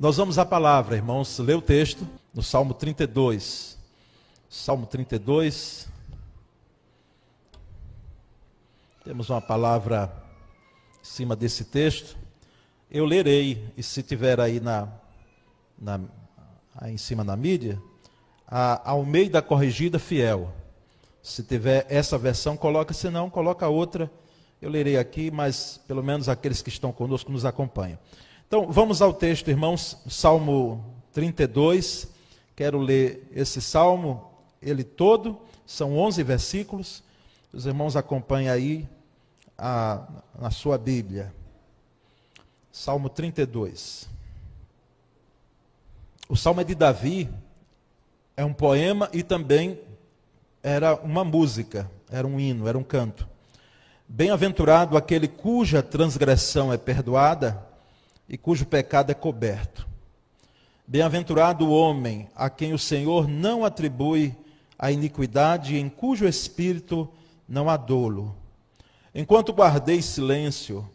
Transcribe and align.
Nós 0.00 0.16
vamos 0.16 0.38
à 0.38 0.46
palavra, 0.46 0.96
irmãos, 0.96 1.38
ler 1.40 1.56
o 1.56 1.60
texto 1.60 2.08
no 2.32 2.42
Salmo 2.42 2.72
32. 2.72 3.76
Salmo 4.48 4.86
32. 4.86 5.88
Temos 9.04 9.28
uma 9.28 9.42
palavra 9.42 10.10
em 11.02 11.04
cima 11.04 11.36
desse 11.36 11.66
texto. 11.66 12.16
Eu 12.90 13.04
lerei, 13.04 13.70
e 13.76 13.82
se 13.82 14.02
tiver 14.02 14.40
aí 14.40 14.58
na, 14.58 14.88
na 15.78 16.00
aí 16.74 16.94
em 16.94 16.96
cima 16.96 17.22
na 17.22 17.36
mídia, 17.36 17.78
a 18.48 18.90
Almeida 18.92 19.42
Corrigida 19.42 19.98
Fiel. 19.98 20.50
Se 21.22 21.42
tiver 21.42 21.84
essa 21.90 22.16
versão, 22.16 22.56
coloca, 22.56 22.94
se 22.94 23.10
não, 23.10 23.28
coloca 23.28 23.68
outra. 23.68 24.10
Eu 24.62 24.70
lerei 24.70 24.96
aqui, 24.96 25.30
mas 25.30 25.78
pelo 25.86 26.02
menos 26.02 26.26
aqueles 26.26 26.62
que 26.62 26.70
estão 26.70 26.90
conosco 26.90 27.30
nos 27.30 27.44
acompanham. 27.44 27.98
Então, 28.52 28.66
vamos 28.66 29.00
ao 29.00 29.14
texto, 29.14 29.46
irmãos, 29.46 29.96
Salmo 30.08 30.84
32. 31.12 32.08
Quero 32.56 32.80
ler 32.80 33.30
esse 33.30 33.62
salmo, 33.62 34.28
ele 34.60 34.82
todo, 34.82 35.38
são 35.64 35.96
11 35.96 36.20
versículos. 36.24 37.00
Os 37.52 37.64
irmãos 37.64 37.94
acompanhem 37.94 38.50
aí 38.50 38.88
a, 39.56 40.04
na 40.36 40.50
sua 40.50 40.76
Bíblia. 40.76 41.32
Salmo 42.72 43.08
32. 43.08 44.08
O 46.28 46.34
salmo 46.34 46.60
é 46.60 46.64
de 46.64 46.74
Davi, 46.74 47.30
é 48.36 48.44
um 48.44 48.52
poema 48.52 49.08
e 49.12 49.22
também 49.22 49.78
era 50.60 50.96
uma 50.96 51.22
música, 51.22 51.88
era 52.10 52.26
um 52.26 52.40
hino, 52.40 52.66
era 52.66 52.76
um 52.76 52.82
canto. 52.82 53.28
Bem-aventurado 54.08 54.96
aquele 54.96 55.28
cuja 55.28 55.84
transgressão 55.84 56.72
é 56.72 56.76
perdoada 56.76 57.69
e 58.30 58.38
cujo 58.38 58.64
pecado 58.64 59.10
é 59.10 59.14
coberto. 59.14 59.88
Bem-aventurado 60.86 61.66
o 61.66 61.72
homem 61.72 62.28
a 62.36 62.48
quem 62.48 62.72
o 62.72 62.78
Senhor 62.78 63.26
não 63.26 63.64
atribui 63.64 64.36
a 64.78 64.92
iniquidade 64.92 65.76
em 65.76 65.88
cujo 65.88 66.28
espírito 66.28 67.08
não 67.48 67.68
há 67.68 67.76
dolo. 67.76 68.36
Enquanto 69.12 69.52
guardei 69.52 70.00
silêncio, 70.00 70.88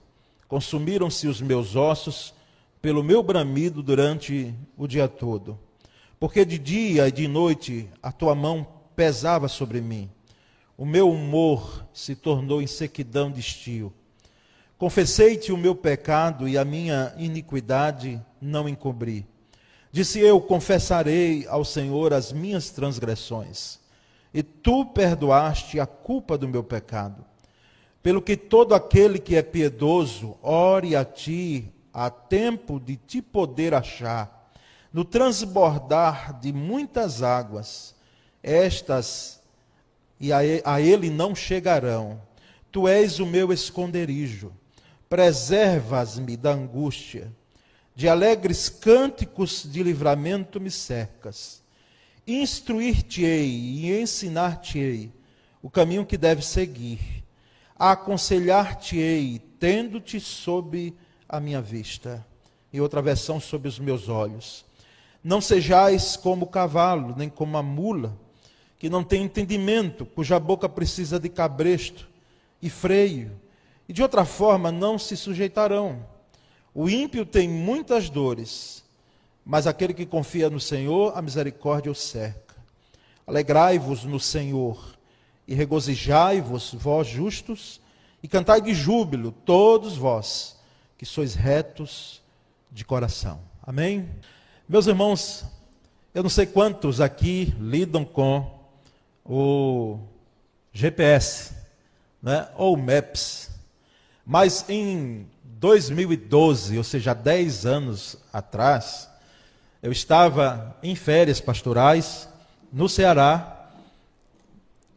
consumiram-se 0.48 1.28
os 1.28 1.42
meus 1.42 1.76
ossos 1.76 2.34
pelo 2.82 3.04
meu 3.04 3.22
bramido 3.22 3.84
durante 3.84 4.56
o 4.78 4.88
dia 4.88 5.10
todo. 5.10 5.60
Porque 6.18 6.46
de 6.46 6.58
dia 6.58 7.10
e 7.10 7.12
de 7.12 7.28
noite 7.28 7.90
a 8.02 8.14
tua 8.14 8.34
mão 8.34 8.66
pesava 8.96 9.50
sobre 9.50 9.82
mim. 9.82 10.10
O 10.78 10.86
meu 10.86 11.10
humor 11.10 11.86
se 11.94 12.16
tornou 12.16 12.62
em 12.62 12.68
sequidão 12.68 13.30
de 13.30 13.42
estio. 13.42 13.94
Confessei-te 14.78 15.54
o 15.54 15.58
meu 15.58 15.74
pecado 15.74 16.50
e 16.50 16.58
a 16.58 16.66
minha 16.66 17.14
iniquidade 17.18 18.22
não 18.42 18.68
encobri. 18.68 19.26
Disse 19.90 20.20
eu: 20.20 20.42
Confessarei 20.42 21.48
ao 21.48 21.64
Senhor 21.64 22.14
as 22.14 22.34
minhas 22.34 22.72
transgressões, 22.72 23.80
e 24.34 24.44
tu 24.44 24.86
perdoaste 24.86 25.80
a 25.80 25.86
culpa 25.86 26.38
do 26.38 26.50
meu 26.50 26.62
pecado. 26.62 27.24
Pelo 28.04 28.22
que 28.22 28.36
todo 28.36 28.76
aquele 28.76 29.18
que 29.18 29.38
é 29.38 29.42
piedoso, 29.42 30.38
ore 30.42 30.94
a 30.94 31.06
ti, 31.06 31.74
a 31.94 32.10
tempo 32.10 32.78
de 32.78 32.98
te 32.98 33.22
poder 33.22 33.74
achar, 33.74 34.52
no 34.92 35.06
transbordar 35.06 36.38
de 36.38 36.52
muitas 36.52 37.24
águas, 37.24 37.96
estas 38.44 39.42
e 40.20 40.32
a 40.34 40.82
ele 40.82 41.10
não 41.10 41.34
chegarão. 41.34 42.22
Tu 42.74 42.90
és 42.90 43.20
o 43.20 43.26
meu 43.26 43.54
esconderijo 43.54 44.52
preservas-me 45.10 46.36
da 46.36 46.52
angústia, 46.52 47.32
de 47.96 48.10
alegres 48.10 48.68
cânticos 48.68 49.64
de 49.64 49.82
livramento 49.82 50.60
me 50.60 50.70
cercas. 50.70 51.64
Instruir-te-ei 52.28 53.50
e 53.50 54.02
ensinar-te-ei 54.02 55.12
o 55.62 55.70
caminho 55.70 56.06
que 56.06 56.18
deves 56.18 56.48
seguir. 56.48 57.24
Aconselhar-te-ei, 57.78 59.40
tendo-te 59.60 60.20
sob 60.20 60.94
a 61.28 61.40
minha 61.40 61.62
vista. 61.62 62.26
E 62.74 62.82
outra 62.82 63.02
versão, 63.02 63.40
sob 63.40 63.68
os 63.68 63.80
meus 63.80 64.10
olhos. 64.10 64.66
Não 65.24 65.40
sejais 65.40 66.18
como 66.18 66.46
o 66.46 66.50
cavalo, 66.50 67.16
nem 67.18 67.30
como 67.30 67.58
a 67.58 67.64
mula, 67.64 68.18
que 68.78 68.90
não 68.90 69.04
tem 69.04 69.24
entendimento, 69.24 70.06
cuja 70.06 70.40
boca 70.40 70.68
precisa 70.68 71.20
de 71.20 71.30
cabresto 71.30 72.08
e 72.62 72.70
freio 72.70 73.45
e 73.88 73.94
de 73.94 74.02
outra 74.02 74.26
forma 74.26 74.72
não 74.72 74.98
se 74.98 75.16
sujeitarão. 75.16 76.06
O 76.74 76.90
ímpio 76.90 77.26
tem 77.26 77.48
muitas 77.48 78.10
dores, 78.10 78.84
mas 79.46 79.68
aquele 79.68 79.94
que 79.94 80.06
confia 80.06 80.50
no 80.50 80.60
Senhor, 80.60 81.18
a 81.18 81.22
misericórdia 81.22 81.92
o 81.92 81.96
cerca. 81.96 82.56
Alegrai-vos 83.26 84.04
no 84.04 84.20
Senhor 84.20 84.96
e 85.48 85.54
regozijai-vos, 85.54 86.74
vós 86.74 87.08
justos, 87.08 87.80
e 88.22 88.28
cantai 88.28 88.60
de 88.60 88.74
júbilo, 88.74 89.32
todos 89.32 89.96
vós 89.96 90.58
que 90.98 91.06
sois 91.06 91.36
retos 91.36 92.22
de 92.72 92.84
coração. 92.84 93.40
Amém? 93.62 94.10
Meus 94.68 94.88
irmãos, 94.88 95.46
eu 96.14 96.24
não 96.24 96.30
sei 96.30 96.46
quantos 96.46 97.00
aqui 97.00 97.54
lidam 97.60 98.04
com 98.04 98.60
o 99.24 100.00
GPS, 100.74 101.54
né, 102.22 102.50
ou 102.56 102.76
Maps. 102.76 103.55
Mas 104.26 104.66
em 104.68 105.28
2012, 105.44 106.78
ou 106.78 106.84
seja, 106.84 107.14
10 107.14 107.66
anos 107.66 108.18
atrás, 108.34 109.10
eu 109.84 109.92
estava 109.92 110.76
em 110.82 110.96
férias 110.96 111.40
pastorais 111.40 112.28
no 112.74 112.90
Ceará 112.90 113.70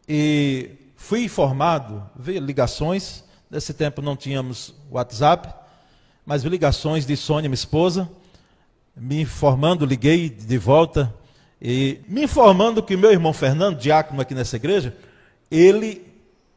e 0.07 0.71
fui 0.95 1.23
informado, 1.23 2.03
vi 2.15 2.39
ligações, 2.39 3.23
nesse 3.51 3.73
tempo 3.73 4.01
não 4.01 4.15
tínhamos 4.15 4.73
WhatsApp, 4.89 5.53
mas 6.25 6.41
vi 6.41 6.49
ligações 6.49 7.05
de 7.05 7.15
Sônia, 7.15 7.47
minha 7.47 7.53
esposa, 7.53 8.09
me 8.95 9.21
informando, 9.21 9.85
liguei 9.85 10.27
de 10.27 10.57
volta 10.57 11.13
e 11.61 12.01
me 12.07 12.23
informando 12.23 12.81
que 12.81 12.97
meu 12.97 13.11
irmão 13.11 13.31
Fernando, 13.31 13.77
diácono 13.77 14.21
aqui 14.21 14.33
nessa 14.33 14.55
igreja, 14.55 14.95
ele 15.51 16.05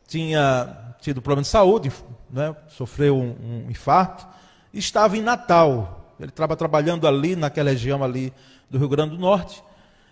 tinha 0.07 0.95
tido 1.01 1.21
problema 1.21 1.43
de 1.43 1.49
saúde, 1.49 1.93
né, 2.33 2.57
sofreu 2.69 3.17
um, 3.19 3.37
um 3.67 3.71
infarto, 3.71 4.27
estava 4.73 5.17
em 5.17 5.21
Natal. 5.21 6.15
Ele 6.19 6.31
estava 6.31 6.57
trabalhando 6.57 7.07
ali, 7.07 7.37
naquela 7.37 7.71
região 7.71 8.03
ali 8.03 8.33
do 8.71 8.79
Rio 8.79 8.89
Grande 8.89 9.15
do 9.15 9.21
Norte. 9.21 9.63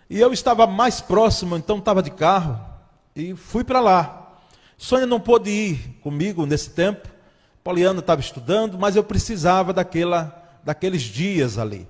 E 0.09 0.19
eu 0.19 0.31
estava 0.31 0.67
mais 0.67 1.01
próximo, 1.01 1.57
então 1.57 1.79
estava 1.79 2.03
de 2.03 2.11
carro, 2.11 2.59
e 3.15 3.33
fui 3.35 3.63
para 3.63 3.79
lá. 3.79 4.33
Sônia 4.77 5.07
não 5.07 5.19
pôde 5.19 5.49
ir 5.49 5.99
comigo 6.01 6.45
nesse 6.45 6.71
tempo. 6.71 7.07
Poliana 7.63 7.99
estava 7.99 8.19
estudando, 8.19 8.77
mas 8.77 8.95
eu 8.95 9.03
precisava 9.03 9.71
daquela, 9.71 10.59
daqueles 10.63 11.03
dias 11.03 11.57
ali. 11.57 11.87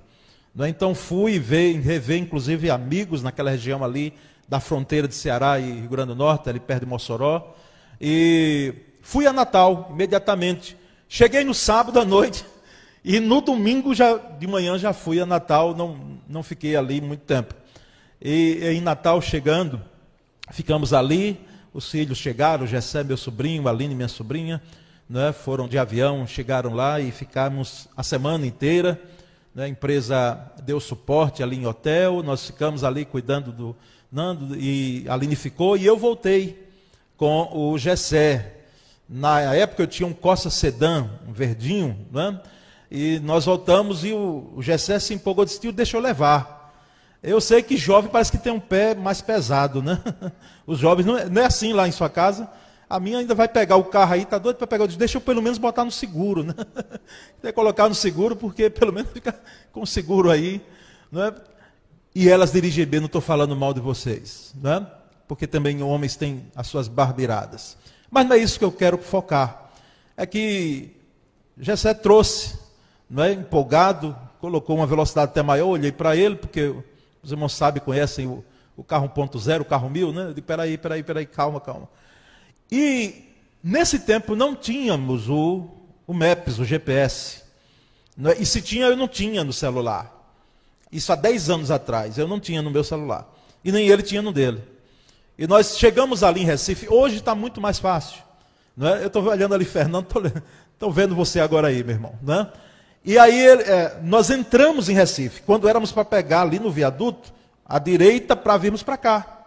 Né? 0.54 0.68
Então 0.68 0.94
fui 0.94 1.38
ver, 1.38 1.80
rever, 1.80 2.18
inclusive, 2.18 2.70
amigos 2.70 3.22
naquela 3.22 3.50
região 3.50 3.82
ali, 3.82 4.12
da 4.48 4.60
fronteira 4.60 5.08
de 5.08 5.14
Ceará 5.14 5.58
e 5.58 5.80
Rio 5.80 5.88
Grande 5.88 6.08
do 6.08 6.16
Norte, 6.16 6.48
ali 6.48 6.60
perto 6.60 6.80
de 6.80 6.86
Mossoró. 6.86 7.54
E 8.00 8.74
Fui 9.02 9.26
a 9.26 9.32
Natal 9.32 9.88
imediatamente. 9.90 10.76
Cheguei 11.08 11.44
no 11.44 11.52
sábado 11.52 11.98
à 11.98 12.04
noite 12.04 12.46
e 13.04 13.18
no 13.18 13.40
domingo 13.40 13.92
já 13.92 14.16
de 14.16 14.46
manhã 14.46 14.78
já 14.78 14.92
fui 14.92 15.20
a 15.20 15.26
Natal, 15.26 15.74
não, 15.74 16.20
não 16.28 16.42
fiquei 16.42 16.76
ali 16.76 17.00
muito 17.00 17.22
tempo. 17.22 17.52
E, 18.22 18.60
em 18.62 18.80
Natal 18.80 19.20
chegando, 19.20 19.82
ficamos 20.52 20.94
ali, 20.94 21.38
os 21.74 21.90
filhos 21.90 22.16
chegaram, 22.16 22.64
Gessé, 22.64 23.02
meu 23.02 23.16
sobrinho, 23.16 23.68
Aline, 23.68 23.94
minha 23.94 24.08
sobrinha, 24.08 24.62
né, 25.10 25.32
foram 25.32 25.66
de 25.66 25.76
avião, 25.76 26.24
chegaram 26.24 26.72
lá 26.72 27.00
e 27.00 27.10
ficamos 27.10 27.88
a 27.96 28.04
semana 28.04 28.46
inteira. 28.46 29.00
Né, 29.52 29.64
a 29.64 29.68
empresa 29.68 30.40
deu 30.62 30.78
suporte 30.78 31.42
ali 31.42 31.56
em 31.56 31.66
hotel, 31.66 32.22
nós 32.22 32.46
ficamos 32.46 32.84
ali 32.84 33.04
cuidando 33.04 33.50
do 33.50 33.76
Nando 34.12 34.54
e 34.56 35.04
a 35.08 35.14
Aline 35.14 35.34
ficou 35.34 35.76
e 35.76 35.84
eu 35.84 35.96
voltei 35.98 36.70
com 37.16 37.50
o 37.52 37.76
Gessé. 37.76 38.61
Na 39.14 39.40
época 39.54 39.82
eu 39.82 39.86
tinha 39.86 40.06
um 40.06 40.12
Costa 40.14 40.48
Sedan, 40.48 41.06
um 41.28 41.34
verdinho, 41.34 41.98
né? 42.10 42.40
E 42.90 43.20
nós 43.20 43.44
voltamos 43.44 44.06
e 44.06 44.12
o, 44.14 44.50
o 44.56 44.62
Gessé 44.62 44.98
se 44.98 45.12
empolgou, 45.12 45.44
disse, 45.44 45.60
tio, 45.60 45.70
deixa 45.70 45.98
eu 45.98 46.00
levar. 46.00 46.74
Eu 47.22 47.38
sei 47.38 47.62
que 47.62 47.76
jovem 47.76 48.10
parece 48.10 48.32
que 48.32 48.38
tem 48.38 48.50
um 48.50 48.58
pé 48.58 48.94
mais 48.94 49.20
pesado, 49.20 49.82
né? 49.82 50.00
Os 50.66 50.78
jovens, 50.78 51.04
não 51.04 51.18
é, 51.18 51.28
não 51.28 51.42
é 51.42 51.44
assim 51.44 51.74
lá 51.74 51.86
em 51.86 51.92
sua 51.92 52.08
casa. 52.08 52.48
A 52.88 52.98
minha 52.98 53.18
ainda 53.18 53.34
vai 53.34 53.48
pegar 53.48 53.76
o 53.76 53.84
carro 53.84 54.14
aí, 54.14 54.24
tá 54.24 54.38
doido 54.38 54.56
para 54.56 54.66
pegar. 54.66 54.84
Eu 54.84 54.88
disse, 54.88 54.98
deixa 54.98 55.18
eu 55.18 55.20
pelo 55.20 55.42
menos 55.42 55.58
botar 55.58 55.84
no 55.84 55.90
seguro, 55.90 56.42
né? 56.42 56.54
Tem 57.42 57.52
colocar 57.52 57.90
no 57.90 57.94
seguro, 57.94 58.34
porque 58.34 58.70
pelo 58.70 58.94
menos 58.94 59.10
fica 59.12 59.38
com 59.72 59.84
seguro 59.84 60.30
aí, 60.30 60.62
né? 61.10 61.34
E 62.14 62.30
elas 62.30 62.50
dirigem 62.50 62.86
bem, 62.86 63.00
não 63.00 63.06
estou 63.06 63.20
falando 63.20 63.54
mal 63.54 63.74
de 63.74 63.80
vocês, 63.80 64.54
né? 64.56 64.86
Porque 65.28 65.46
também 65.46 65.82
homens 65.82 66.16
têm 66.16 66.50
as 66.56 66.66
suas 66.66 66.88
barbeiradas. 66.88 67.76
Mas 68.12 68.28
não 68.28 68.36
é 68.36 68.38
isso 68.38 68.58
que 68.58 68.64
eu 68.64 68.70
quero 68.70 68.98
focar. 68.98 69.72
É 70.14 70.26
que 70.26 70.90
Jessé 71.56 71.94
trouxe, 71.94 72.58
não 73.08 73.24
é, 73.24 73.32
empolgado 73.32 74.14
colocou 74.38 74.76
uma 74.76 74.86
velocidade 74.86 75.30
até 75.30 75.42
maior, 75.42 75.64
eu 75.64 75.68
olhei 75.68 75.92
para 75.92 76.14
ele, 76.14 76.36
porque 76.36 76.74
os 77.22 77.30
irmãos 77.30 77.54
sabem, 77.54 77.82
conhecem 77.82 78.26
o, 78.26 78.44
o 78.76 78.84
carro 78.84 79.08
1.0, 79.08 79.60
o 79.62 79.64
carro 79.64 79.88
1000, 79.88 80.12
né? 80.12 80.22
Eu 80.24 80.28
disse, 80.28 80.42
peraí, 80.42 80.76
peraí, 80.76 81.02
peraí, 81.02 81.24
calma, 81.24 81.58
calma. 81.58 81.88
E 82.70 83.24
nesse 83.62 84.00
tempo 84.00 84.34
não 84.36 84.54
tínhamos 84.54 85.30
o, 85.30 85.68
o 86.06 86.12
Maps, 86.12 86.58
o 86.58 86.64
GPS. 86.64 87.42
É? 88.24 88.42
E 88.42 88.44
se 88.44 88.60
tinha, 88.60 88.86
eu 88.86 88.96
não 88.96 89.08
tinha 89.08 89.42
no 89.42 89.52
celular. 89.54 90.12
Isso 90.90 91.10
há 91.12 91.16
10 91.16 91.48
anos 91.48 91.70
atrás, 91.70 92.18
eu 92.18 92.28
não 92.28 92.38
tinha 92.38 92.60
no 92.60 92.70
meu 92.70 92.84
celular. 92.84 93.26
E 93.64 93.72
nem 93.72 93.88
ele 93.88 94.02
tinha 94.02 94.20
no 94.20 94.32
dele. 94.32 94.62
E 95.38 95.46
nós 95.46 95.78
chegamos 95.78 96.22
ali 96.22 96.42
em 96.42 96.46
Recife, 96.46 96.86
hoje 96.88 97.16
está 97.16 97.34
muito 97.34 97.60
mais 97.60 97.78
fácil. 97.78 98.22
Não 98.76 98.88
é? 98.88 99.02
Eu 99.02 99.06
estou 99.06 99.24
olhando 99.24 99.54
ali, 99.54 99.64
Fernando, 99.64 100.06
estou 100.72 100.92
vendo 100.92 101.14
você 101.14 101.40
agora 101.40 101.68
aí, 101.68 101.82
meu 101.82 101.94
irmão. 101.94 102.14
Né? 102.22 102.46
E 103.04 103.18
aí 103.18 103.46
é, 103.46 103.98
nós 104.02 104.30
entramos 104.30 104.88
em 104.88 104.94
Recife, 104.94 105.42
quando 105.42 105.68
éramos 105.68 105.90
para 105.90 106.04
pegar 106.04 106.42
ali 106.42 106.58
no 106.58 106.70
viaduto, 106.70 107.32
à 107.64 107.78
direita 107.78 108.36
para 108.36 108.56
virmos 108.56 108.82
para 108.82 108.96
cá. 108.96 109.38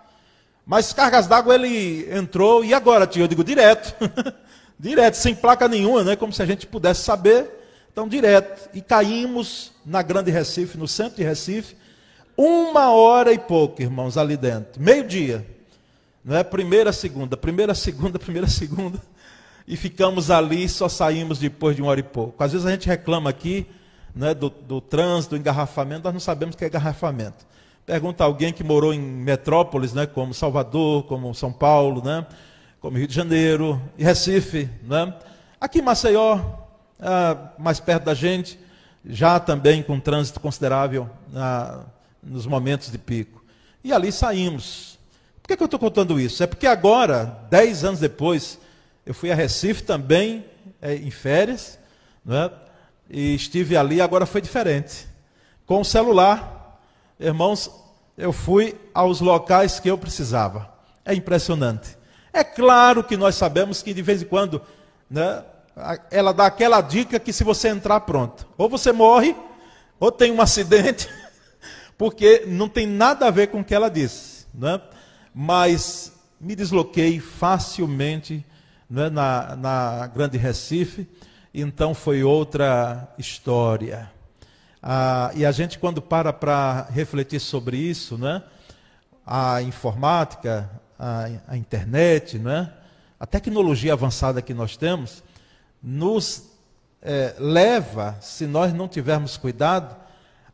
Mas 0.66 0.92
cargas 0.92 1.28
d'água 1.28 1.56
ele 1.56 2.10
entrou, 2.12 2.66
e 2.66 2.74
agora, 2.74 3.06
tio? 3.06 3.24
Eu 3.24 3.28
digo 3.28 3.44
direto. 3.44 3.96
direto, 4.80 5.14
sem 5.14 5.36
placa 5.36 5.68
nenhuma, 5.68 6.04
né? 6.04 6.16
como 6.16 6.34
se 6.34 6.42
a 6.42 6.46
gente 6.46 6.66
pudesse 6.66 7.04
saber. 7.04 7.50
Então, 7.92 8.08
direto. 8.08 8.70
E 8.74 8.82
caímos 8.82 9.72
na 9.86 10.02
Grande 10.02 10.32
Recife, 10.32 10.78
no 10.78 10.88
centro 10.88 11.18
de 11.18 11.24
Recife, 11.24 11.78
uma 12.36 12.92
hora 12.92 13.32
e 13.32 13.38
pouco, 13.38 13.82
irmãos, 13.82 14.18
ali 14.18 14.36
dentro. 14.36 14.82
Meio-dia. 14.82 15.55
Não 16.25 16.36
é? 16.36 16.44
Primeira, 16.44 16.92
segunda, 16.92 17.38
primeira, 17.38 17.75
segunda, 17.75 18.18
primeira, 18.19 18.48
segunda 18.48 19.00
e 19.68 19.75
ficamos 19.75 20.30
ali, 20.30 20.68
só 20.69 20.88
saímos 20.88 21.39
depois 21.39 21.75
de 21.75 21.81
uma 21.81 21.89
hora 21.92 22.00
e 22.00 22.04
pouco. 22.04 22.44
Às 22.44 22.51
vezes 22.51 22.68
a 22.68 22.72
gente 22.72 22.88
reclama 22.88 23.30
aqui 23.30 23.66
né, 24.13 24.33
do, 24.33 24.50
do 24.50 24.80
trânsito, 24.80 25.36
do 25.36 25.39
engarrafamento, 25.39 26.04
nós 26.04 26.13
não 26.13 26.19
sabemos 26.19 26.56
o 26.56 26.57
que 26.57 26.66
é 26.66 26.68
engarrafamento. 26.68 27.45
Pergunta 27.86 28.24
alguém 28.24 28.54
que 28.54 28.63
morou 28.63 28.94
em 28.94 29.00
metrópoles, 29.00 29.94
né, 29.94 30.06
como 30.06 30.33
Salvador, 30.33 31.04
como 31.04 31.33
São 31.33 31.51
Paulo, 31.51 32.04
né, 32.04 32.25
como 32.80 32.98
Rio 32.98 33.07
de 33.07 33.13
Janeiro 33.13 33.81
e 33.98 34.04
Recife. 34.04 34.69
Né? 34.83 35.13
Aqui 35.60 35.80
em 35.80 35.83
Maceió, 35.83 36.39
ah, 37.00 37.50
mais 37.57 37.80
perto 37.80 38.06
da 38.06 38.13
gente, 38.13 38.60
já 39.04 39.39
também 39.39 39.83
com 39.83 40.00
trânsito 40.00 40.39
considerável 40.39 41.10
ah, 41.36 41.81
nos 42.24 42.45
momentos 42.45 42.92
de 42.92 42.98
pico. 42.98 43.44
E 43.83 43.92
ali 43.92 44.12
saímos. 44.12 44.94
Por 45.45 45.50
que, 45.50 45.57
que 45.57 45.62
eu 45.62 45.65
estou 45.65 45.80
contando 45.80 46.19
isso? 46.19 46.42
É 46.42 46.47
porque 46.47 46.65
agora, 46.65 47.39
dez 47.51 47.83
anos 47.83 48.00
depois, 48.00 48.57
eu 49.06 49.13
fui 49.13 49.31
a 49.31 49.36
Recife 49.36 49.83
também, 49.83 50.44
é, 50.81 50.95
em 50.95 51.12
férias, 51.12 51.77
né? 52.25 52.50
e 53.07 53.36
estive 53.36 53.77
ali, 53.77 54.01
agora 54.01 54.25
foi 54.25 54.42
diferente. 54.42 55.07
Com 55.63 55.81
o 55.81 55.86
celular, 55.86 56.81
irmãos, 57.19 57.69
eu 58.18 58.33
fui 58.33 58.74
aos 58.92 59.21
locais 59.21 59.80
que 59.80 59.88
eu 59.88 60.00
precisava. 60.00 60.68
É 61.06 61.13
impressionante. 61.13 61.95
É 62.33 62.44
claro 62.44 63.03
que 63.03 63.15
nós 63.15 63.36
sabemos 63.36 63.83
que 63.83 63.94
de 63.94 64.01
vez 64.01 64.24
em 64.24 64.25
quando, 64.25 64.63
né, 65.07 65.44
ela 66.09 66.33
dá 66.33 66.48
aquela 66.48 66.81
dica 66.81 67.19
que 67.19 67.31
se 67.31 67.44
você 67.44 67.68
entrar, 67.68 68.00
pronto. 68.00 68.48
Ou 68.57 68.68
você 68.68 68.91
morre, 68.91 69.36
ou 70.00 70.12
tem 70.12 70.31
um 70.31 70.41
acidente, 70.41 71.07
porque 72.00 72.45
não 72.48 72.68
tem 72.68 72.88
nada 72.88 73.27
a 73.27 73.31
ver 73.31 73.50
com 73.50 73.59
o 73.59 73.63
que 73.63 73.75
ela 73.75 73.91
disse. 73.91 74.48
Né? 74.51 74.81
Mas 75.38 76.14
me 76.40 76.56
desloquei 76.56 77.20
facilmente 77.20 78.46
é, 78.96 79.10
na, 79.10 79.56
na 79.58 80.08
Grande 80.08 80.38
Recife, 80.38 81.06
então 81.54 81.94
foi 81.94 82.24
outra 82.24 83.14
história. 83.18 84.10
Ah, 84.82 85.32
e 85.36 85.46
a 85.46 85.52
gente, 85.52 85.78
quando 85.78 86.02
para 86.02 86.32
para 86.32 86.88
refletir 86.90 87.42
sobre 87.42 87.76
isso, 87.76 88.18
né, 88.18 88.44
a 89.28 89.62
informática, 89.62 90.70
a, 90.98 91.28
a 91.50 91.58
internet, 91.58 92.40
né, 92.40 92.72
a 93.20 93.26
tecnologia 93.26 93.92
avançada 93.92 94.42
que 94.42 94.54
nós 94.54 94.78
temos, 94.78 95.22
nos 95.84 96.50
é, 97.02 97.36
leva, 97.38 98.18
se 98.22 98.48
nós 98.48 98.74
não 98.74 98.88
tivermos 98.88 99.36
cuidado, 99.36 99.98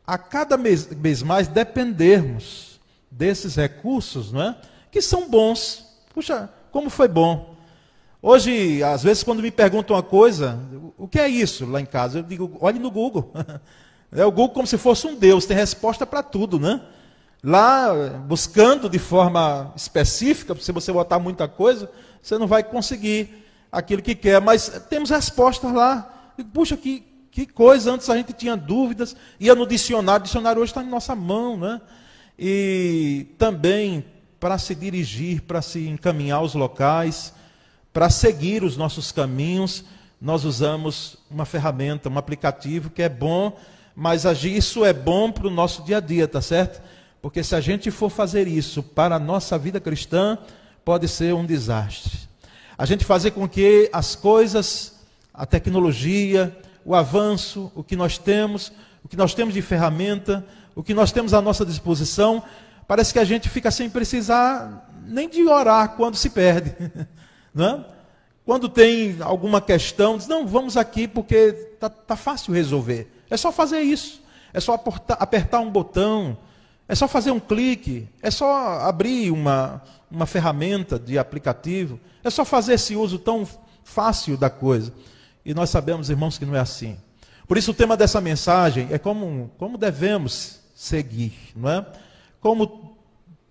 a 0.04 0.18
cada 0.18 0.56
mês 0.56 0.88
mais 1.22 1.46
dependermos 1.46 2.80
desses 3.08 3.54
recursos, 3.54 4.32
não 4.32 4.42
é? 4.42 4.56
Que 4.92 5.02
são 5.02 5.28
bons. 5.28 5.84
Puxa, 6.14 6.48
como 6.70 6.88
foi 6.88 7.08
bom 7.08 7.52
Hoje, 8.24 8.84
às 8.84 9.02
vezes, 9.02 9.24
quando 9.24 9.42
me 9.42 9.50
perguntam 9.50 9.96
uma 9.96 10.02
coisa, 10.02 10.56
o 10.96 11.08
que 11.08 11.18
é 11.18 11.28
isso 11.28 11.66
lá 11.66 11.80
em 11.80 11.84
casa? 11.84 12.20
Eu 12.20 12.22
digo, 12.22 12.56
olhe 12.60 12.78
no 12.78 12.90
Google. 12.90 13.32
É 14.14 14.26
o 14.26 14.30
Google 14.30 14.50
como 14.50 14.66
se 14.66 14.76
fosse 14.76 15.06
um 15.06 15.14
Deus, 15.16 15.46
tem 15.46 15.56
resposta 15.56 16.06
para 16.06 16.22
tudo, 16.22 16.60
né? 16.60 16.82
Lá, 17.42 17.94
buscando 18.26 18.86
de 18.86 18.98
forma 18.98 19.72
específica, 19.74 20.54
se 20.60 20.70
você 20.70 20.92
botar 20.92 21.18
muita 21.18 21.48
coisa, 21.48 21.90
você 22.20 22.36
não 22.36 22.46
vai 22.46 22.62
conseguir 22.62 23.42
aquilo 23.72 24.02
que 24.02 24.14
quer, 24.14 24.38
mas 24.38 24.68
temos 24.90 25.08
respostas 25.08 25.72
lá. 25.72 26.30
Puxa, 26.52 26.76
que, 26.76 27.02
que 27.30 27.46
coisa, 27.46 27.90
antes 27.90 28.10
a 28.10 28.16
gente 28.18 28.34
tinha 28.34 28.54
dúvidas, 28.54 29.16
ia 29.40 29.54
no 29.54 29.66
dicionário, 29.66 30.20
o 30.20 30.24
dicionário 30.24 30.60
hoje 30.60 30.72
está 30.72 30.82
em 30.82 30.90
nossa 30.90 31.16
mão, 31.16 31.56
né? 31.56 31.80
E 32.38 33.28
também 33.38 34.04
para 34.42 34.58
se 34.58 34.74
dirigir, 34.74 35.42
para 35.42 35.62
se 35.62 35.86
encaminhar 35.86 36.38
aos 36.38 36.54
locais, 36.54 37.32
para 37.92 38.10
seguir 38.10 38.64
os 38.64 38.76
nossos 38.76 39.12
caminhos, 39.12 39.84
nós 40.20 40.44
usamos 40.44 41.16
uma 41.30 41.44
ferramenta, 41.44 42.08
um 42.08 42.18
aplicativo 42.18 42.90
que 42.90 43.02
é 43.02 43.08
bom, 43.08 43.56
mas 43.94 44.24
isso 44.42 44.84
é 44.84 44.92
bom 44.92 45.30
para 45.30 45.46
o 45.46 45.50
nosso 45.50 45.84
dia 45.84 45.98
a 45.98 46.00
dia, 46.00 46.26
tá 46.26 46.42
certo? 46.42 46.82
Porque 47.22 47.44
se 47.44 47.54
a 47.54 47.60
gente 47.60 47.88
for 47.92 48.10
fazer 48.10 48.48
isso 48.48 48.82
para 48.82 49.14
a 49.14 49.18
nossa 49.20 49.56
vida 49.56 49.78
cristã, 49.78 50.36
pode 50.84 51.06
ser 51.06 51.32
um 51.34 51.46
desastre. 51.46 52.18
A 52.76 52.84
gente 52.84 53.04
fazer 53.04 53.30
com 53.30 53.48
que 53.48 53.88
as 53.92 54.16
coisas, 54.16 54.98
a 55.32 55.46
tecnologia, 55.46 56.58
o 56.84 56.96
avanço, 56.96 57.70
o 57.76 57.84
que 57.84 57.94
nós 57.94 58.18
temos, 58.18 58.72
o 59.04 59.08
que 59.08 59.16
nós 59.16 59.34
temos 59.34 59.54
de 59.54 59.62
ferramenta, 59.62 60.44
o 60.74 60.82
que 60.82 60.94
nós 60.94 61.12
temos 61.12 61.32
à 61.32 61.40
nossa 61.40 61.64
disposição, 61.64 62.42
parece 62.86 63.12
que 63.12 63.18
a 63.18 63.24
gente 63.24 63.48
fica 63.48 63.70
sem 63.70 63.88
precisar 63.88 64.88
nem 65.06 65.28
de 65.28 65.46
orar 65.46 65.90
quando 65.96 66.16
se 66.16 66.30
perde. 66.30 66.74
Né? 67.54 67.84
Quando 68.46 68.66
tem 68.66 69.18
alguma 69.20 69.60
questão, 69.60 70.16
diz, 70.16 70.26
não, 70.26 70.46
vamos 70.46 70.78
aqui 70.78 71.06
porque 71.06 71.34
está 71.74 71.90
tá 71.90 72.16
fácil 72.16 72.54
resolver. 72.54 73.12
É 73.28 73.36
só 73.36 73.52
fazer 73.52 73.80
isso. 73.80 74.22
É 74.54 74.60
só 74.60 74.72
apertar, 74.72 75.14
apertar 75.20 75.60
um 75.60 75.70
botão. 75.70 76.38
É 76.88 76.94
só 76.94 77.06
fazer 77.06 77.30
um 77.30 77.38
clique. 77.38 78.08
É 78.22 78.30
só 78.30 78.80
abrir 78.80 79.30
uma, 79.30 79.82
uma 80.10 80.24
ferramenta 80.24 80.98
de 80.98 81.18
aplicativo. 81.18 82.00
É 82.24 82.30
só 82.30 82.42
fazer 82.42 82.72
esse 82.72 82.96
uso 82.96 83.18
tão 83.18 83.46
fácil 83.84 84.36
da 84.36 84.48
coisa. 84.48 84.92
E 85.44 85.54
nós 85.54 85.70
sabemos, 85.70 86.10
irmãos, 86.10 86.38
que 86.38 86.46
não 86.46 86.56
é 86.56 86.60
assim. 86.60 86.96
Por 87.46 87.58
isso 87.58 87.72
o 87.72 87.74
tema 87.74 87.96
dessa 87.96 88.20
mensagem 88.20 88.88
é 88.90 88.98
como, 88.98 89.50
como 89.58 89.76
devemos 89.76 90.60
seguir, 90.74 91.34
não 91.54 91.68
é? 91.68 91.86
Como 92.42 92.98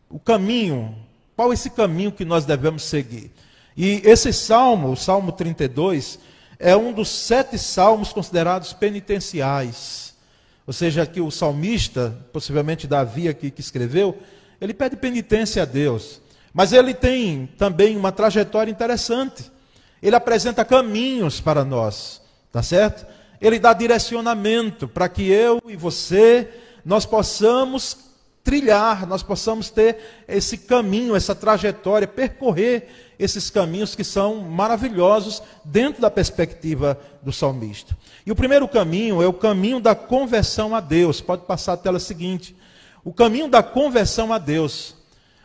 o 0.09 0.19
caminho, 0.19 0.93
qual 1.35 1.53
esse 1.53 1.69
caminho 1.69 2.11
que 2.11 2.25
nós 2.25 2.43
devemos 2.43 2.83
seguir? 2.83 3.31
E 3.75 4.01
esse 4.03 4.33
salmo, 4.33 4.91
o 4.91 4.97
Salmo 4.97 5.31
32, 5.31 6.19
é 6.59 6.75
um 6.75 6.91
dos 6.91 7.07
sete 7.07 7.57
salmos 7.57 8.11
considerados 8.11 8.73
penitenciais. 8.73 10.13
Ou 10.67 10.73
seja, 10.73 11.05
que 11.05 11.21
o 11.21 11.31
salmista, 11.31 12.15
possivelmente 12.33 12.85
Davi 12.85 13.29
aqui 13.29 13.49
que 13.49 13.61
escreveu, 13.61 14.17
ele 14.59 14.73
pede 14.73 14.97
penitência 14.97 15.63
a 15.63 15.65
Deus. 15.65 16.21
Mas 16.53 16.73
ele 16.73 16.93
tem 16.93 17.47
também 17.57 17.95
uma 17.95 18.11
trajetória 18.11 18.69
interessante. 18.69 19.49
Ele 20.03 20.17
apresenta 20.17 20.65
caminhos 20.65 21.39
para 21.39 21.63
nós, 21.63 22.21
tá 22.51 22.61
certo? 22.61 23.07
Ele 23.39 23.57
dá 23.57 23.71
direcionamento 23.71 24.85
para 24.85 25.07
que 25.07 25.23
eu 25.31 25.61
e 25.65 25.77
você 25.77 26.49
nós 26.83 27.05
possamos 27.05 28.10
trilhar, 28.43 29.05
nós 29.07 29.21
possamos 29.21 29.69
ter 29.69 30.23
esse 30.27 30.57
caminho, 30.57 31.15
essa 31.15 31.35
trajetória, 31.35 32.07
percorrer 32.07 32.87
esses 33.19 33.49
caminhos 33.49 33.93
que 33.95 34.03
são 34.03 34.37
maravilhosos 34.37 35.43
dentro 35.63 36.01
da 36.01 36.09
perspectiva 36.09 36.99
do 37.21 37.31
salmista. 37.31 37.95
E 38.25 38.31
o 38.31 38.35
primeiro 38.35 38.67
caminho 38.67 39.21
é 39.21 39.27
o 39.27 39.33
caminho 39.33 39.79
da 39.79 39.93
conversão 39.93 40.75
a 40.75 40.79
Deus. 40.79 41.21
Pode 41.21 41.43
passar 41.43 41.73
a 41.73 41.77
tela 41.77 41.99
seguinte. 41.99 42.55
O 43.03 43.13
caminho 43.13 43.47
da 43.47 43.61
conversão 43.61 44.33
a 44.33 44.37
Deus. 44.37 44.95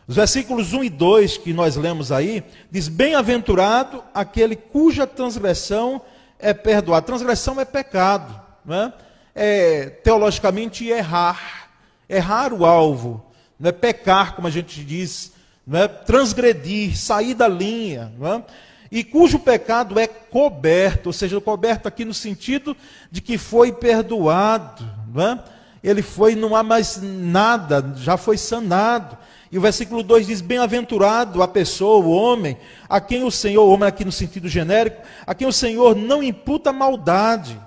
Os 0.07 0.15
versículos 0.15 0.73
1 0.73 0.85
e 0.85 0.89
2 0.89 1.37
que 1.37 1.53
nós 1.53 1.75
lemos 1.75 2.11
aí, 2.11 2.43
diz: 2.71 2.87
Bem-aventurado 2.87 4.03
aquele 4.13 4.55
cuja 4.55 5.05
transgressão 5.05 6.01
é 6.39 6.53
perdoada. 6.53 7.05
Transgressão 7.05 7.59
é 7.59 7.65
pecado, 7.65 8.39
não 8.65 8.75
é? 8.75 8.93
é 9.35 9.85
teologicamente 10.03 10.87
errar, 10.87 11.66
errar 12.09 12.53
o 12.53 12.65
alvo, 12.65 13.25
não 13.59 13.69
é 13.69 13.71
pecar, 13.71 14.35
como 14.35 14.47
a 14.47 14.51
gente 14.51 14.83
diz 14.83 15.33
não 15.65 15.79
é? 15.79 15.87
transgredir, 15.87 16.97
sair 16.97 17.33
da 17.33 17.47
linha. 17.47 18.11
Não 18.17 18.33
é? 18.33 18.43
e 18.91 19.03
cujo 19.03 19.39
pecado 19.39 19.99
é 19.99 20.07
coberto, 20.07 21.07
ou 21.07 21.13
seja, 21.13 21.39
coberto 21.41 21.87
aqui 21.87 22.05
no 22.05 22.13
sentido 22.13 22.75
de 23.11 23.21
que 23.21 23.37
foi 23.37 23.71
perdoado, 23.71 24.89
não 25.13 25.21
é? 25.21 25.43
ele 25.83 26.01
foi, 26.01 26.35
não 26.35 26.55
há 26.55 26.63
mais 26.63 26.99
nada, 27.01 27.93
já 27.97 28.17
foi 28.17 28.37
sanado. 28.37 29.17
E 29.51 29.57
o 29.57 29.61
versículo 29.61 30.03
2 30.03 30.27
diz: 30.27 30.41
Bem-aventurado 30.41 31.41
a 31.41 31.47
pessoa, 31.47 32.03
o 32.03 32.09
homem, 32.09 32.57
a 32.89 32.99
quem 32.99 33.23
o 33.23 33.31
Senhor, 33.31 33.65
homem 33.65 33.87
aqui 33.87 34.03
no 34.03 34.11
sentido 34.11 34.49
genérico, 34.49 35.01
a 35.25 35.33
quem 35.33 35.47
o 35.47 35.53
Senhor 35.53 35.95
não 35.95 36.21
imputa 36.21 36.73
maldade, 36.73 37.57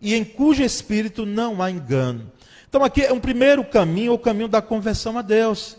e 0.00 0.14
em 0.14 0.24
cujo 0.24 0.62
espírito 0.62 1.24
não 1.24 1.62
há 1.62 1.70
engano. 1.70 2.32
Então 2.68 2.84
aqui 2.84 3.02
é 3.02 3.12
um 3.12 3.20
primeiro 3.20 3.64
caminho, 3.64 4.12
o 4.12 4.18
caminho 4.18 4.48
da 4.48 4.60
conversão 4.60 5.16
a 5.16 5.22
Deus. 5.22 5.78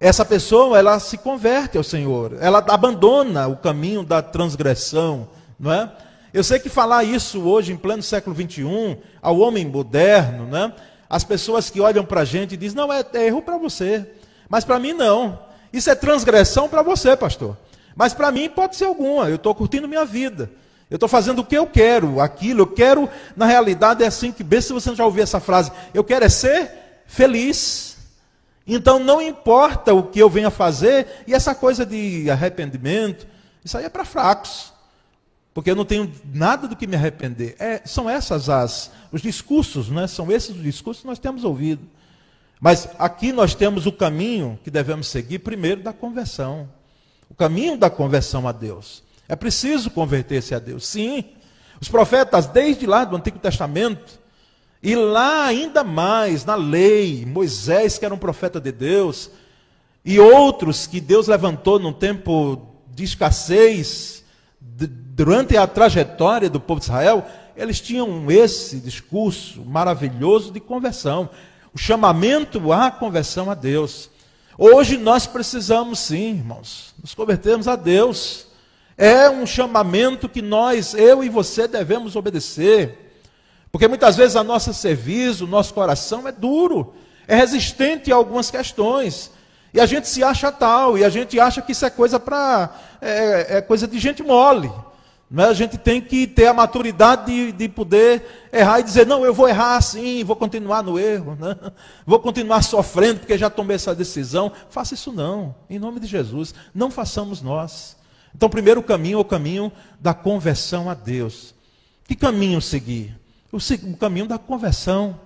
Essa 0.00 0.24
pessoa, 0.24 0.76
ela 0.76 0.98
se 0.98 1.16
converte 1.16 1.78
ao 1.78 1.84
Senhor, 1.84 2.36
ela 2.40 2.58
abandona 2.58 3.46
o 3.46 3.56
caminho 3.56 4.02
da 4.02 4.20
transgressão, 4.20 5.28
não 5.58 5.72
é? 5.72 5.92
Eu 6.34 6.42
sei 6.42 6.58
que 6.58 6.68
falar 6.68 7.04
isso 7.04 7.42
hoje, 7.42 7.72
em 7.72 7.76
pleno 7.76 8.02
século 8.02 8.34
21, 8.34 8.96
ao 9.20 9.38
homem 9.38 9.64
moderno, 9.64 10.46
né? 10.46 10.72
As 11.08 11.22
pessoas 11.22 11.70
que 11.70 11.80
olham 11.80 12.04
para 12.04 12.22
a 12.22 12.24
gente 12.24 12.54
e 12.54 12.56
dizem, 12.56 12.76
não, 12.76 12.92
é, 12.92 13.04
é 13.12 13.26
erro 13.26 13.42
para 13.42 13.58
você. 13.58 14.04
Mas 14.48 14.64
para 14.64 14.80
mim 14.80 14.94
não. 14.94 15.38
Isso 15.72 15.88
é 15.88 15.94
transgressão 15.94 16.68
para 16.68 16.82
você, 16.82 17.14
pastor. 17.16 17.56
Mas 17.94 18.12
para 18.12 18.32
mim 18.32 18.48
pode 18.48 18.76
ser 18.76 18.86
alguma. 18.86 19.28
Eu 19.28 19.36
estou 19.36 19.54
curtindo 19.54 19.86
minha 19.86 20.04
vida. 20.04 20.50
Eu 20.92 20.96
estou 20.96 21.08
fazendo 21.08 21.38
o 21.38 21.44
que 21.44 21.56
eu 21.56 21.66
quero, 21.66 22.20
aquilo. 22.20 22.60
Eu 22.60 22.66
quero, 22.66 23.08
na 23.34 23.46
realidade, 23.46 24.04
é 24.04 24.06
assim 24.06 24.30
que, 24.30 24.44
bem 24.44 24.60
se 24.60 24.74
você 24.74 24.94
já 24.94 25.06
ouviu 25.06 25.22
essa 25.22 25.40
frase, 25.40 25.72
eu 25.94 26.04
quero 26.04 26.26
é 26.26 26.28
ser 26.28 26.70
feliz. 27.06 27.96
Então 28.66 28.98
não 28.98 29.18
importa 29.22 29.94
o 29.94 30.02
que 30.02 30.18
eu 30.18 30.28
venha 30.28 30.50
fazer, 30.50 31.24
e 31.26 31.32
essa 31.32 31.54
coisa 31.54 31.86
de 31.86 32.30
arrependimento, 32.30 33.26
isso 33.64 33.78
aí 33.78 33.86
é 33.86 33.88
para 33.88 34.04
fracos. 34.04 34.70
Porque 35.54 35.70
eu 35.70 35.74
não 35.74 35.86
tenho 35.86 36.12
nada 36.30 36.68
do 36.68 36.76
que 36.76 36.86
me 36.86 36.94
arrepender. 36.94 37.56
É, 37.58 37.80
são 37.86 38.08
essas 38.08 38.50
as 38.50 38.90
os 39.10 39.22
discursos, 39.22 39.88
né? 39.88 40.06
São 40.06 40.30
esses 40.30 40.54
os 40.54 40.62
discursos 40.62 41.00
que 41.00 41.08
nós 41.08 41.18
temos 41.18 41.42
ouvido. 41.42 41.88
Mas 42.60 42.86
aqui 42.98 43.32
nós 43.32 43.54
temos 43.54 43.86
o 43.86 43.92
caminho 43.92 44.58
que 44.62 44.70
devemos 44.70 45.06
seguir 45.06 45.38
primeiro 45.38 45.82
da 45.82 45.94
conversão. 45.94 46.68
O 47.30 47.34
caminho 47.34 47.78
da 47.78 47.88
conversão 47.88 48.46
a 48.46 48.52
Deus. 48.52 49.02
É 49.32 49.34
preciso 49.34 49.90
converter-se 49.90 50.54
a 50.54 50.58
Deus. 50.58 50.86
Sim. 50.86 51.24
Os 51.80 51.88
profetas, 51.88 52.44
desde 52.44 52.84
lá 52.84 53.02
do 53.02 53.16
Antigo 53.16 53.38
Testamento, 53.38 54.20
e 54.82 54.94
lá 54.94 55.46
ainda 55.46 55.82
mais 55.82 56.44
na 56.44 56.54
lei, 56.54 57.24
Moisés, 57.24 57.96
que 57.96 58.04
era 58.04 58.14
um 58.14 58.18
profeta 58.18 58.60
de 58.60 58.70
Deus, 58.70 59.30
e 60.04 60.20
outros 60.20 60.86
que 60.86 61.00
Deus 61.00 61.28
levantou 61.28 61.78
num 61.78 61.94
tempo 61.94 62.76
de 62.94 63.04
escassez, 63.04 64.22
durante 64.60 65.56
a 65.56 65.66
trajetória 65.66 66.50
do 66.50 66.60
povo 66.60 66.80
de 66.80 66.84
Israel, 66.84 67.24
eles 67.56 67.80
tinham 67.80 68.30
esse 68.30 68.80
discurso 68.80 69.64
maravilhoso 69.64 70.52
de 70.52 70.60
conversão, 70.60 71.30
o 71.72 71.78
chamamento 71.78 72.70
à 72.70 72.90
conversão 72.90 73.50
a 73.50 73.54
Deus. 73.54 74.10
Hoje 74.58 74.98
nós 74.98 75.26
precisamos 75.26 76.00
sim, 76.00 76.34
irmãos, 76.34 76.94
nos 77.00 77.14
convertermos 77.14 77.66
a 77.66 77.76
Deus. 77.76 78.51
É 79.04 79.28
um 79.28 79.44
chamamento 79.44 80.28
que 80.28 80.40
nós, 80.40 80.94
eu 80.94 81.24
e 81.24 81.28
você, 81.28 81.66
devemos 81.66 82.14
obedecer. 82.14 83.16
Porque 83.72 83.88
muitas 83.88 84.14
vezes 84.14 84.36
a 84.36 84.44
nossa 84.44 84.72
serviço, 84.72 85.42
o 85.42 85.48
nosso 85.48 85.74
coração 85.74 86.28
é 86.28 86.30
duro, 86.30 86.94
é 87.26 87.34
resistente 87.34 88.12
a 88.12 88.14
algumas 88.14 88.48
questões. 88.48 89.32
E 89.74 89.80
a 89.80 89.86
gente 89.86 90.06
se 90.06 90.22
acha 90.22 90.52
tal, 90.52 90.96
e 90.96 91.04
a 91.04 91.08
gente 91.08 91.40
acha 91.40 91.60
que 91.60 91.72
isso 91.72 91.84
é 91.84 91.90
coisa 91.90 92.20
para. 92.20 92.78
É, 93.00 93.56
é 93.56 93.60
coisa 93.60 93.88
de 93.88 93.98
gente 93.98 94.22
mole. 94.22 94.70
Mas 95.28 95.48
a 95.48 95.54
gente 95.54 95.76
tem 95.76 96.00
que 96.00 96.24
ter 96.28 96.46
a 96.46 96.54
maturidade 96.54 97.26
de, 97.26 97.50
de, 97.50 97.68
poder 97.68 98.48
errar 98.52 98.78
e 98.78 98.84
dizer, 98.84 99.04
não, 99.04 99.26
eu 99.26 99.34
vou 99.34 99.48
errar 99.48 99.78
assim, 99.78 100.22
vou 100.22 100.36
continuar 100.36 100.80
no 100.84 100.96
erro, 100.96 101.36
né? 101.40 101.56
vou 102.06 102.20
continuar 102.20 102.62
sofrendo 102.62 103.18
porque 103.18 103.36
já 103.36 103.50
tomei 103.50 103.74
essa 103.74 103.96
decisão. 103.96 104.52
Faça 104.70 104.94
isso 104.94 105.10
não, 105.10 105.56
em 105.68 105.80
nome 105.80 105.98
de 105.98 106.06
Jesus. 106.06 106.54
Não 106.72 106.88
façamos 106.88 107.42
nós. 107.42 108.00
Então, 108.34 108.48
primeiro 108.48 108.82
caminho 108.82 109.18
é 109.18 109.20
o 109.20 109.24
caminho 109.24 109.72
da 110.00 110.14
conversão 110.14 110.88
a 110.88 110.94
Deus. 110.94 111.54
Que 112.04 112.14
caminho 112.14 112.60
seguir? 112.60 113.16
O, 113.50 113.96
caminho 113.96 114.26
da 114.26 114.38
conversão. 114.38 115.18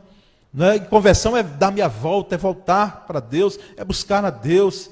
Né? 0.53 0.79
Conversão 0.79 1.37
é 1.37 1.43
dar 1.43 1.71
minha 1.71 1.89
volta, 1.89 2.35
é 2.35 2.39
voltar 2.39 3.05
para 3.07 3.21
Deus, 3.21 3.59
é 3.77 3.85
buscar 3.85 4.25
a 4.25 4.31
Deus. 4.31 4.91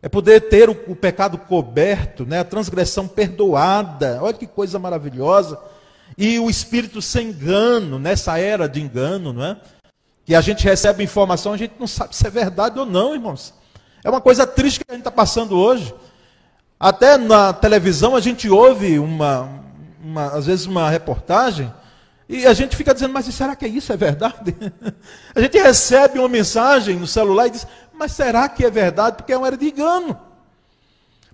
É 0.00 0.08
poder 0.08 0.48
ter 0.48 0.70
o, 0.70 0.72
o, 0.86 0.94
pecado 0.94 1.36
coberto, 1.36 2.24
né? 2.24 2.38
a 2.38 2.44
transgressão 2.44 3.08
perdoada. 3.08 4.20
Olha 4.22 4.34
que 4.34 4.46
coisa 4.46 4.78
maravilhosa. 4.78 5.58
E 6.16 6.38
o 6.38 6.48
espírito 6.48 7.02
sem 7.02 7.28
engano, 7.28 7.98
nessa 7.98 8.38
era 8.38 8.68
de 8.68 8.80
engano, 8.80 9.32
não 9.32 9.44
é? 9.44 9.56
Que 10.24 10.34
a 10.34 10.40
gente 10.40 10.64
recebe 10.64 11.02
informação, 11.02 11.52
a 11.52 11.56
gente 11.56 11.74
não 11.78 11.86
sabe 11.86 12.14
se 12.14 12.26
é 12.26 12.30
verdade 12.30 12.78
ou 12.78 12.86
não, 12.86 13.14
irmãos. 13.14 13.54
É 14.04 14.10
uma 14.10 14.20
coisa 14.20 14.46
triste 14.46 14.80
que 14.80 14.90
a 14.90 14.94
gente 14.94 15.00
está 15.00 15.10
passando 15.10 15.56
hoje. 15.58 15.92
Até 16.78 17.16
na 17.16 17.52
televisão 17.52 18.14
a 18.14 18.20
gente 18.20 18.48
ouve 18.48 18.98
uma, 18.98 19.48
uma, 20.02 20.26
às 20.26 20.46
vezes 20.46 20.66
uma 20.66 20.88
reportagem 20.88 21.72
e 22.28 22.46
a 22.46 22.52
gente 22.52 22.76
fica 22.76 22.92
dizendo, 22.92 23.12
mas 23.12 23.24
será 23.26 23.56
que 23.56 23.64
é 23.64 23.68
isso? 23.68 23.92
É 23.92 23.96
verdade? 23.96 24.54
a 25.34 25.40
gente 25.40 25.58
recebe 25.58 26.18
uma 26.18 26.28
mensagem 26.28 26.96
no 26.96 27.06
celular 27.06 27.46
e 27.46 27.50
diz, 27.50 27.66
mas 27.92 28.12
será 28.12 28.48
que 28.48 28.64
é 28.64 28.70
verdade? 28.70 29.16
Porque 29.16 29.32
é 29.32 29.36
uma 29.36 29.46
era 29.46 29.56
de 29.56 29.68
engano. 29.68 30.16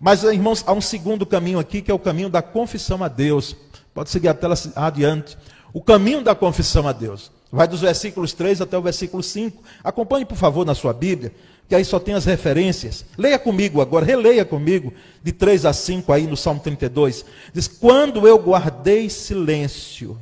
Mas, 0.01 0.23
irmãos, 0.23 0.63
há 0.67 0.73
um 0.73 0.81
segundo 0.81 1.27
caminho 1.27 1.59
aqui, 1.59 1.83
que 1.83 1.91
é 1.91 1.95
o 1.95 1.99
caminho 1.99 2.31
da 2.31 2.43
confissão 2.43 3.03
a 3.03 3.09
Deus. 3.09 3.57
Pode 3.93 4.11
seguir 4.11 4.29
a 4.29 4.35
tela 4.35 4.55
adiante. 4.77 5.37
O 5.73 5.83
caminho 5.83 6.23
da 6.23 6.35
confissão 6.35 6.87
a 6.87 6.93
Deus. 6.93 7.33
Vai 7.51 7.67
dos 7.67 7.81
versículos 7.81 8.33
3 8.33 8.61
até 8.61 8.77
o 8.79 8.83
versículo 8.83 9.23
5. 9.23 9.63
Acompanhe, 9.83 10.25
por 10.25 10.37
favor, 10.37 10.65
na 10.65 10.75
sua 10.75 10.93
Bíblia, 10.93 11.33
que 11.69 11.75
aí 11.75 11.85
só 11.85 11.99
tem 11.99 12.15
as 12.15 12.25
referências. 12.25 13.05
Leia 13.17 13.39
comigo 13.39 13.81
agora, 13.81 14.05
releia 14.05 14.45
comigo, 14.45 14.93
de 15.23 15.33
3 15.33 15.65
a 15.65 15.73
5 15.73 16.13
aí 16.13 16.27
no 16.27 16.37
Salmo 16.37 16.61
32. 16.61 17.25
Diz: 17.53 17.67
Quando 17.67 18.27
eu 18.29 18.39
guardei 18.39 19.09
silêncio, 19.09 20.19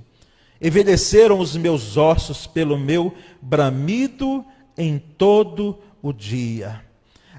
envelheceram 0.60 1.38
os 1.38 1.56
meus 1.56 1.96
ossos 1.96 2.46
pelo 2.46 2.78
meu 2.78 3.12
bramido 3.40 4.44
em 4.76 4.98
todo 4.98 5.78
o 6.00 6.12
dia. 6.12 6.80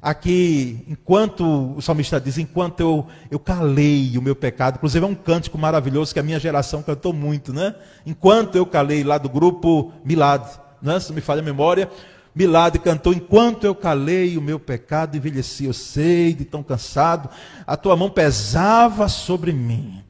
Aqui, 0.02 0.84
enquanto 0.86 1.76
o 1.78 1.82
salmista 1.82 2.20
diz, 2.20 2.38
enquanto 2.38 2.82
eu, 2.82 3.08
eu 3.32 3.40
calei 3.40 4.18
o 4.18 4.22
meu 4.22 4.36
pecado, 4.36 4.76
inclusive 4.76 5.06
é 5.06 5.08
um 5.08 5.16
cântico 5.16 5.58
maravilhoso 5.58 6.14
que 6.14 6.20
a 6.20 6.24
minha 6.24 6.38
geração 6.38 6.84
cantou 6.84 7.14
muito, 7.14 7.54
né? 7.54 7.74
Enquanto 8.06 8.58
eu 8.58 8.66
calei, 8.66 9.02
lá 9.02 9.18
do 9.18 9.30
grupo 9.30 9.94
Milad, 10.04 10.46
né? 10.82 11.00
se 11.00 11.14
me 11.14 11.22
falha 11.22 11.40
a 11.40 11.46
memória, 11.46 11.90
Milad 12.36 12.75
cantou, 12.80 13.13
enquanto 13.13 13.63
eu 13.63 13.75
calei 13.75 14.38
o 14.38 14.42
meu 14.42 14.60
pecado, 14.60 15.16
envelheci, 15.16 15.66
eu 15.66 15.74
sei 15.74 16.34
de 16.34 16.46
tão 16.46 16.63
cansado, 16.63 17.30
a 17.66 17.78
tua 17.78 17.96
mão 17.96 18.10
pesava 18.10 19.08
sobre 19.08 19.52
mim. 19.52 20.04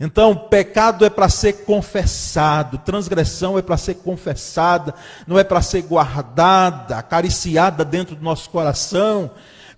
Então, 0.00 0.34
pecado 0.34 1.04
é 1.04 1.10
para 1.10 1.28
ser 1.28 1.64
confessado, 1.64 2.78
transgressão 2.78 3.58
é 3.58 3.62
para 3.62 3.76
ser 3.76 3.94
confessada, 3.94 4.94
não 5.26 5.38
é 5.38 5.42
para 5.42 5.60
ser 5.60 5.82
guardada, 5.82 6.96
acariciada 6.96 7.84
dentro 7.84 8.14
do 8.14 8.22
nosso 8.22 8.48
coração, 8.50 9.30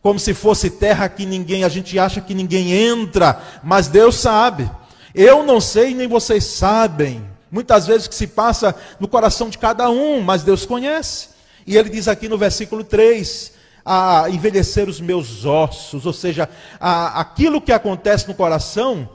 como 0.02 0.18
se 0.18 0.34
fosse 0.34 0.70
terra 0.70 1.08
que 1.08 1.24
ninguém, 1.26 1.64
a 1.64 1.68
gente 1.68 1.98
acha 1.98 2.20
que 2.20 2.34
ninguém 2.34 2.72
entra, 2.72 3.40
mas 3.62 3.88
Deus 3.88 4.16
sabe. 4.16 4.70
Eu 5.14 5.42
não 5.42 5.60
sei, 5.60 5.94
nem 5.94 6.06
vocês 6.06 6.44
sabem. 6.44 7.24
Muitas 7.50 7.86
vezes 7.86 8.06
que 8.06 8.14
se 8.14 8.26
passa 8.26 8.74
no 8.98 9.08
coração 9.08 9.50
de 9.50 9.58
cada 9.58 9.90
um, 9.90 10.20
mas 10.20 10.42
Deus 10.42 10.64
conhece. 10.64 11.28
E 11.66 11.76
ele 11.76 11.90
diz 11.90 12.08
aqui 12.08 12.28
no 12.28 12.38
versículo 12.38 12.84
3: 12.84 13.52
a 13.84 14.28
envelhecer 14.30 14.88
os 14.88 15.00
meus 15.00 15.44
ossos, 15.44 16.06
ou 16.06 16.12
seja, 16.12 16.48
a, 16.78 17.20
aquilo 17.20 17.60
que 17.60 17.72
acontece 17.72 18.28
no 18.28 18.34
coração 18.34 19.08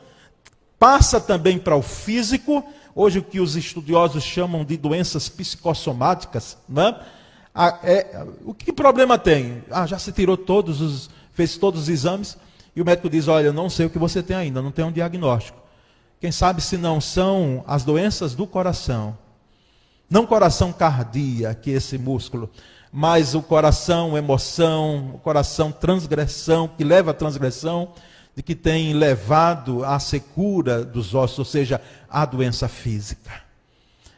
passa 0.80 1.20
também 1.20 1.58
para 1.58 1.75
o 1.75 1.82
físico, 1.82 2.64
hoje 2.94 3.20
o 3.20 3.24
que 3.24 3.40
os 3.40 3.56
estudiosos 3.56 4.24
chamam 4.24 4.64
de 4.64 4.78
doenças 4.78 5.30
psicossomáticas, 5.30 6.58
né? 6.68 6.96
É, 7.84 8.25
o 8.44 8.54
que 8.54 8.74
problema 8.74 9.18
tem? 9.18 9.64
Ah, 9.72 9.88
já 9.88 9.98
se 9.98 10.12
tirou 10.12 10.36
todos 10.36 10.82
os, 10.82 11.10
fez 11.32 11.58
todos 11.58 11.84
os 11.84 11.90
exames, 11.90 12.38
e 12.75 12.82
o 12.82 12.86
médico 12.86 13.10
diz: 13.10 13.30
Olha, 13.30 13.54
não 13.54 13.70
sei 13.70 13.86
o 13.86 13.90
que 13.90 13.98
você 13.98 14.22
tem 14.22 14.36
ainda, 14.36 14.62
não 14.62 14.72
tem 14.72 14.84
um 14.84 14.92
diagnóstico. 14.92 15.58
Quem 16.20 16.32
sabe 16.32 16.62
se 16.62 16.78
não 16.78 17.00
são 17.00 17.64
as 17.66 17.84
doenças 17.84 18.36
do 18.36 18.46
coração, 18.46 19.18
não 20.10 20.26
coração 20.26 20.72
cardíaco, 20.72 21.70
esse 21.70 21.98
músculo, 21.98 22.50
mas 22.92 23.36
o 23.36 23.42
coração, 23.42 24.18
emoção, 24.18 25.12
o 25.16 25.18
coração 25.18 25.72
transgressão, 25.72 26.68
que 26.68 26.84
leva 26.84 27.12
à 27.12 27.14
transgressão, 27.14 27.90
de 28.36 28.44
que 28.44 28.56
tem 28.56 28.94
levado 28.94 29.84
à 29.84 30.00
secura 30.00 30.84
dos 30.84 31.14
ossos, 31.14 31.40
ou 31.40 31.46
seja, 31.46 31.82
à 32.10 32.26
doença 32.26 32.68
física. 32.68 33.32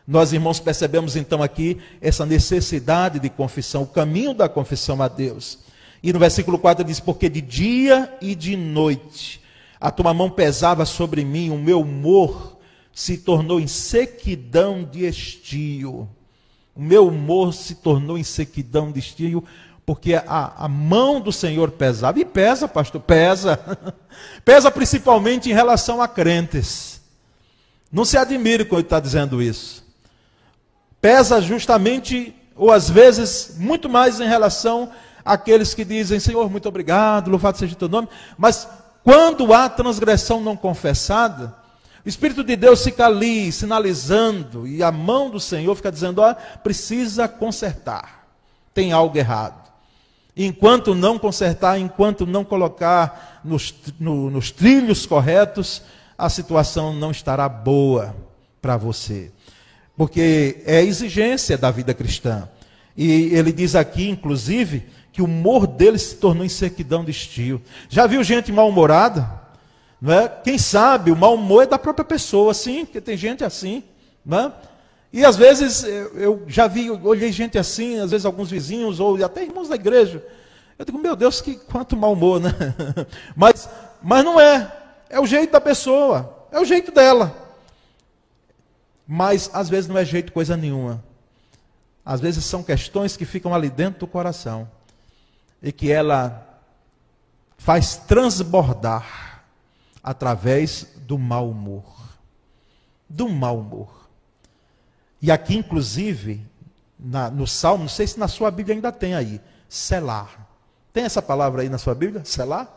Nós, 0.07 0.31
irmãos, 0.31 0.59
percebemos 0.59 1.15
então 1.15 1.43
aqui 1.43 1.79
essa 2.01 2.25
necessidade 2.25 3.19
de 3.19 3.29
confissão, 3.29 3.83
o 3.83 3.87
caminho 3.87 4.33
da 4.33 4.47
confissão 4.47 5.01
a 5.01 5.07
Deus. 5.07 5.59
E 6.01 6.13
no 6.13 6.19
versículo 6.19 6.57
4 6.57 6.83
diz: 6.83 6.99
Porque 6.99 7.27
de 7.27 7.41
dia 7.41 8.15
e 8.21 8.35
de 8.35 8.55
noite 8.55 9.41
A 9.79 9.91
tua 9.91 10.13
mão 10.13 10.29
pesava 10.29 10.85
sobre 10.85 11.23
mim, 11.23 11.49
o 11.49 11.57
meu 11.57 11.81
humor 11.81 12.56
se 12.97 13.15
tornou 13.15 13.59
em 13.59 13.67
sequidão 13.67 14.83
de 14.83 15.05
estio. 15.05 16.09
O 16.75 16.81
meu 16.81 17.09
humor 17.09 17.53
se 17.53 17.75
tornou 17.75 18.17
em 18.17 18.23
sequidão 18.23 18.91
de 18.91 18.97
estio, 18.97 19.43
porque 19.85 20.15
a, 20.15 20.65
a 20.65 20.67
mão 20.67 21.21
do 21.21 21.31
Senhor 21.31 21.69
pesava. 21.69 22.19
E 22.19 22.25
pesa, 22.25 22.67
pastor, 22.67 22.99
pesa. 22.99 23.59
pesa 24.43 24.71
principalmente 24.71 25.47
em 25.47 25.53
relação 25.53 26.01
a 26.01 26.07
crentes. 26.07 26.99
Não 27.91 28.03
se 28.03 28.17
admire 28.17 28.65
quando 28.65 28.79
ele 28.79 28.87
está 28.87 28.99
dizendo 28.99 29.43
isso. 29.43 29.85
Pesa 30.99 31.39
justamente, 31.39 32.33
ou 32.55 32.71
às 32.71 32.89
vezes, 32.89 33.57
muito 33.59 33.87
mais 33.87 34.19
em 34.19 34.27
relação 34.27 34.91
àqueles 35.23 35.75
que 35.75 35.85
dizem, 35.85 36.19
Senhor, 36.19 36.49
muito 36.49 36.67
obrigado, 36.67 37.29
louvado 37.29 37.59
seja 37.59 37.75
o 37.75 37.77
teu 37.77 37.89
nome. 37.89 38.09
Mas 38.39 38.67
quando 39.03 39.53
há 39.53 39.69
transgressão 39.69 40.41
não 40.41 40.57
confessada, 40.57 41.66
o 42.07 42.09
Espírito 42.09 42.41
de 42.41 42.55
Deus 42.55 42.85
fica 42.85 43.05
ali 43.05 43.51
sinalizando, 43.51 44.65
e 44.65 44.81
a 44.81 44.89
mão 44.93 45.29
do 45.29 45.41
Senhor 45.41 45.75
fica 45.75 45.91
dizendo: 45.91 46.21
ó, 46.21 46.33
precisa 46.63 47.27
consertar, 47.27 48.25
tem 48.73 48.93
algo 48.93 49.17
errado. 49.17 49.69
Enquanto 50.33 50.95
não 50.95 51.19
consertar, 51.19 51.77
enquanto 51.77 52.25
não 52.25 52.45
colocar 52.45 53.41
nos, 53.43 53.75
no, 53.99 54.29
nos 54.29 54.51
trilhos 54.51 55.05
corretos, 55.05 55.81
a 56.17 56.29
situação 56.29 56.93
não 56.93 57.11
estará 57.11 57.49
boa 57.49 58.15
para 58.61 58.77
você. 58.77 59.29
Porque 59.97 60.63
é 60.65 60.81
exigência 60.81 61.57
da 61.57 61.71
vida 61.71 61.93
cristã. 61.93 62.47
E 62.95 63.35
ele 63.35 63.51
diz 63.51 63.75
aqui, 63.75 64.07
inclusive, 64.07 64.85
que 65.11 65.21
o 65.21 65.25
humor 65.25 65.67
dele 65.67 65.97
se 65.97 66.15
tornou 66.15 66.45
em 66.45 66.49
sequidão 66.49 67.03
de 67.03 67.11
estio. 67.11 67.61
Já 67.89 68.07
viu 68.07 68.23
gente 68.23 68.49
mal-humorada? 68.49 69.45
Não 69.99 70.13
é? 70.13 70.27
Quem 70.27 70.57
sabe 70.57 71.11
o 71.11 71.15
mau 71.15 71.35
humor 71.35 71.63
é 71.63 71.67
da 71.67 71.79
própria 71.79 72.05
pessoa, 72.05 72.53
sim, 72.53 72.85
porque 72.85 73.01
tem 73.01 73.17
gente 73.17 73.43
assim. 73.43 73.83
Não 74.25 74.39
é? 74.39 74.53
E 75.11 75.25
às 75.25 75.35
vezes 75.35 75.83
eu 75.83 76.43
já 76.47 76.67
vi, 76.67 76.91
olhei 76.91 77.31
gente 77.31 77.57
assim, 77.57 77.99
às 77.99 78.11
vezes 78.11 78.25
alguns 78.25 78.51
vizinhos, 78.51 78.99
ou 78.99 79.23
até 79.23 79.43
irmãos 79.43 79.69
da 79.69 79.75
igreja. 79.75 80.23
Eu 80.77 80.85
digo, 80.85 80.99
meu 80.99 81.15
Deus, 81.15 81.41
que 81.41 81.55
quanto 81.55 81.97
mau 81.97 82.13
humor, 82.13 82.39
né? 82.39 82.51
Mas, 83.35 83.67
mas 84.01 84.23
não 84.23 84.39
é. 84.39 84.71
É 85.09 85.19
o 85.19 85.25
jeito 85.25 85.51
da 85.51 85.61
pessoa, 85.61 86.47
é 86.51 86.59
o 86.59 86.65
jeito 86.65 86.91
dela. 86.91 87.35
Mas 89.07 89.49
às 89.53 89.69
vezes 89.69 89.89
não 89.89 89.97
é 89.97 90.05
jeito 90.05 90.31
coisa 90.31 90.55
nenhuma. 90.55 91.03
Às 92.05 92.19
vezes 92.21 92.45
são 92.45 92.61
questões 92.61 93.17
que 93.17 93.25
ficam 93.25 93.55
ali 93.55 93.69
dentro 93.69 94.01
do 94.01 94.07
coração 94.07 94.69
e 95.63 95.71
que 95.71 95.91
ela 95.91 96.61
faz 97.57 97.95
transbordar 97.95 99.26
através 100.07 100.87
do 101.05 101.17
mau 101.17 101.49
humor. 101.49 101.83
Do 103.09 103.27
mau 103.27 103.59
humor. 103.59 104.07
E 105.21 105.29
aqui, 105.29 105.57
inclusive, 105.57 106.41
na, 106.97 107.29
no 107.29 107.45
Salmo, 107.45 107.83
não 107.83 107.89
sei 107.89 108.07
se 108.07 108.17
na 108.17 108.29
sua 108.29 108.49
Bíblia 108.49 108.75
ainda 108.75 108.89
tem 108.89 109.15
aí, 109.15 109.41
selar. 109.67 110.47
Tem 110.93 111.03
essa 111.03 111.21
palavra 111.21 111.61
aí 111.61 111.67
na 111.67 111.77
sua 111.77 111.93
Bíblia? 111.93 112.23
Selar? 112.23 112.67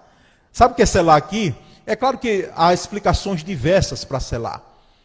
Sabe 0.50 0.72
o 0.72 0.76
que 0.76 0.82
é 0.82 0.86
selar 0.86 1.16
aqui? 1.16 1.54
É 1.86 1.94
claro 1.94 2.18
que 2.18 2.50
há 2.56 2.74
explicações 2.74 3.44
diversas 3.44 4.04
para 4.04 4.18
selar. 4.18 4.60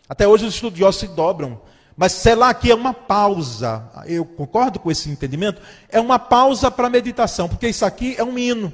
Até 0.10 0.28
hoje 0.28 0.48
os 0.48 0.56
estudiosos 0.56 1.02
se 1.02 1.08
dobram 1.08 1.62
mas 1.98 2.12
selar 2.12 2.50
aqui 2.50 2.72
é 2.72 2.76
uma 2.76 2.94
pausa. 2.94 3.90
Eu 4.06 4.26
concordo 4.26 4.80
com 4.80 4.92
esse 4.92 5.10
entendimento. 5.10 5.62
É 5.88 6.00
uma 6.00 6.20
pausa 6.20 6.70
para 6.70 6.90
meditação, 6.90 7.48
porque 7.48 7.70
isso 7.70 7.86
aqui 7.86 8.16
é 8.18 8.24
um 8.24 8.38
hino. 8.38 8.74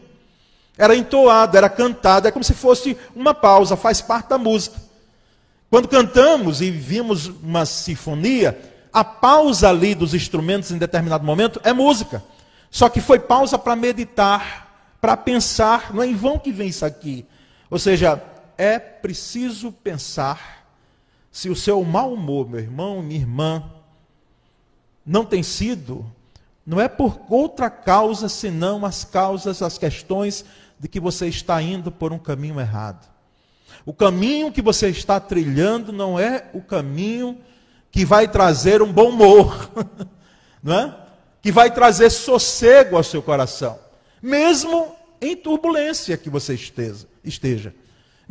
Era 0.77 0.95
entoado, 0.95 1.57
era 1.57 1.69
cantado, 1.69 2.27
é 2.27 2.31
como 2.31 2.43
se 2.43 2.53
fosse 2.53 2.97
uma 3.15 3.33
pausa, 3.33 3.75
faz 3.75 4.01
parte 4.01 4.29
da 4.29 4.37
música. 4.37 4.79
Quando 5.69 5.87
cantamos 5.87 6.61
e 6.61 6.69
vimos 6.69 7.27
uma 7.27 7.65
sinfonia, 7.65 8.59
a 8.91 9.03
pausa 9.03 9.69
ali 9.69 9.95
dos 9.95 10.13
instrumentos 10.13 10.71
em 10.71 10.77
determinado 10.77 11.25
momento 11.25 11.61
é 11.63 11.71
música. 11.71 12.23
Só 12.69 12.89
que 12.89 12.99
foi 13.01 13.19
pausa 13.19 13.57
para 13.57 13.75
meditar, 13.75 14.95
para 14.99 15.15
pensar, 15.15 15.93
não 15.93 16.03
é 16.03 16.07
em 16.07 16.15
vão 16.15 16.39
que 16.39 16.51
vem 16.51 16.69
isso 16.69 16.85
aqui. 16.85 17.25
Ou 17.69 17.79
seja, 17.79 18.21
é 18.57 18.79
preciso 18.79 19.71
pensar 19.71 20.67
se 21.31 21.49
o 21.49 21.55
seu 21.55 21.83
mau 21.83 22.13
humor, 22.13 22.49
meu 22.49 22.59
irmão, 22.59 23.01
minha 23.01 23.19
irmã, 23.19 23.63
não 25.05 25.25
tem 25.25 25.41
sido, 25.41 26.05
não 26.65 26.79
é 26.79 26.87
por 26.87 27.19
outra 27.29 27.69
causa 27.69 28.27
senão 28.27 28.85
as 28.85 29.03
causas, 29.03 29.61
as 29.61 29.77
questões 29.77 30.45
de 30.81 30.89
que 30.89 30.99
você 30.99 31.27
está 31.27 31.61
indo 31.61 31.91
por 31.91 32.11
um 32.11 32.19
caminho 32.19 32.59
errado. 32.59 33.09
O 33.85 33.93
caminho 33.93 34.51
que 34.51 34.61
você 34.61 34.89
está 34.89 35.19
trilhando 35.19 35.93
não 35.93 36.19
é 36.19 36.49
o 36.53 36.61
caminho 36.61 37.37
que 37.89 38.03
vai 38.03 38.27
trazer 38.27 38.81
um 38.81 38.91
bom 38.91 39.09
humor, 39.09 39.71
não 40.61 40.73
é? 40.73 40.97
Que 41.41 41.51
vai 41.51 41.71
trazer 41.71 42.09
sossego 42.09 42.97
ao 42.97 43.03
seu 43.03 43.21
coração, 43.21 43.79
mesmo 44.21 44.95
em 45.21 45.37
turbulência 45.37 46.17
que 46.17 46.29
você 46.29 46.55
esteja, 46.55 47.07
esteja 47.23 47.73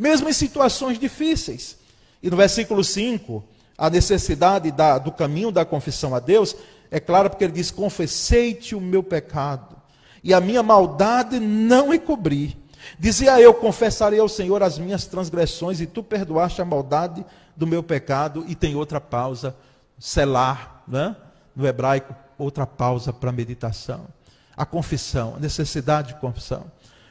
mesmo 0.01 0.27
em 0.27 0.33
situações 0.33 0.97
difíceis. 0.97 1.77
E 2.23 2.29
no 2.29 2.35
versículo 2.35 2.83
5, 2.83 3.43
a 3.77 3.87
necessidade 3.89 4.71
da, 4.71 4.97
do 4.97 5.11
caminho 5.11 5.51
da 5.51 5.63
confissão 5.63 6.15
a 6.15 6.19
Deus 6.19 6.55
é 6.89 6.99
clara 6.99 7.29
porque 7.29 7.43
ele 7.43 7.53
diz: 7.53 7.69
Confessei-te 7.69 8.73
o 8.73 8.81
meu 8.81 9.03
pecado, 9.03 9.80
e 10.23 10.33
a 10.33 10.39
minha 10.39 10.61
maldade 10.61 11.39
não 11.39 11.93
encobri. 11.93 12.57
Dizia 12.99 13.39
eu: 13.39 13.53
Confessarei 13.53 14.19
ao 14.19 14.29
Senhor 14.29 14.61
as 14.63 14.77
minhas 14.77 15.05
transgressões, 15.05 15.81
e 15.81 15.87
tu 15.87 16.03
perdoaste 16.03 16.61
a 16.61 16.65
maldade 16.65 17.25
do 17.55 17.65
meu 17.65 17.81
pecado. 17.81 18.45
E 18.47 18.55
tem 18.55 18.75
outra 18.75 18.99
pausa, 18.99 19.55
selar, 19.99 20.83
né? 20.87 21.15
no 21.55 21.67
hebraico, 21.67 22.15
outra 22.37 22.65
pausa 22.65 23.11
para 23.11 23.31
meditação. 23.31 24.07
A 24.55 24.65
confissão, 24.65 25.35
a 25.35 25.39
necessidade 25.39 26.09
de 26.09 26.19
confissão. 26.19 26.65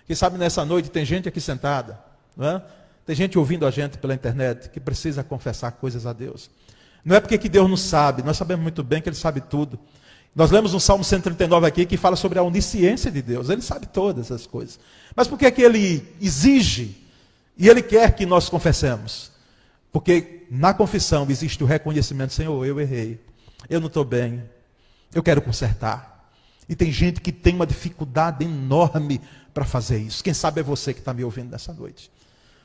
Quem 0.06 0.16
sabe 0.16 0.38
nessa 0.38 0.64
noite 0.64 0.90
tem 0.90 1.04
gente 1.04 1.28
aqui 1.28 1.40
sentada, 1.40 1.98
não 2.36 2.48
é? 2.48 2.62
Tem 3.06 3.14
gente 3.14 3.38
ouvindo 3.38 3.66
a 3.66 3.70
gente 3.70 3.98
pela 3.98 4.14
internet 4.14 4.68
que 4.68 4.78
precisa 4.78 5.24
confessar 5.24 5.72
coisas 5.72 6.06
a 6.06 6.12
Deus. 6.12 6.50
Não 7.04 7.16
é 7.16 7.20
porque 7.20 7.38
que 7.38 7.48
Deus 7.48 7.68
não 7.68 7.76
sabe, 7.76 8.22
nós 8.22 8.36
sabemos 8.36 8.62
muito 8.62 8.84
bem 8.84 9.00
que 9.00 9.08
Ele 9.08 9.16
sabe 9.16 9.40
tudo. 9.40 9.78
Nós 10.34 10.50
lemos 10.50 10.74
um 10.74 10.80
Salmo 10.80 11.02
139 11.02 11.66
aqui 11.66 11.84
que 11.84 11.96
fala 11.96 12.16
sobre 12.16 12.38
a 12.38 12.42
onisciência 12.42 13.10
de 13.10 13.20
Deus. 13.20 13.50
Ele 13.50 13.62
sabe 13.62 13.86
todas 13.86 14.26
essas 14.26 14.46
coisas. 14.46 14.78
Mas 15.14 15.26
por 15.26 15.38
que 15.38 15.46
é 15.46 15.50
que 15.50 15.62
Ele 15.62 16.06
exige 16.20 16.96
e 17.56 17.68
Ele 17.68 17.82
quer 17.82 18.14
que 18.14 18.24
nós 18.24 18.48
confessemos? 18.48 19.32
Porque 19.92 20.46
na 20.50 20.72
confissão 20.72 21.26
existe 21.28 21.62
o 21.64 21.66
reconhecimento, 21.66 22.32
Senhor, 22.32 22.64
eu 22.64 22.78
errei. 22.80 23.20
Eu 23.68 23.80
não 23.80 23.88
estou 23.88 24.04
bem. 24.04 24.42
Eu 25.12 25.22
quero 25.22 25.42
consertar. 25.42 26.30
E 26.68 26.76
tem 26.76 26.92
gente 26.92 27.20
que 27.20 27.32
tem 27.32 27.56
uma 27.56 27.66
dificuldade 27.66 28.44
enorme 28.44 29.20
para 29.52 29.64
fazer 29.64 29.98
isso. 29.98 30.22
Quem 30.22 30.32
sabe 30.32 30.60
é 30.60 30.62
você 30.62 30.94
que 30.94 31.00
está 31.00 31.12
me 31.12 31.24
ouvindo 31.24 31.50
nessa 31.50 31.72
noite 31.72 32.10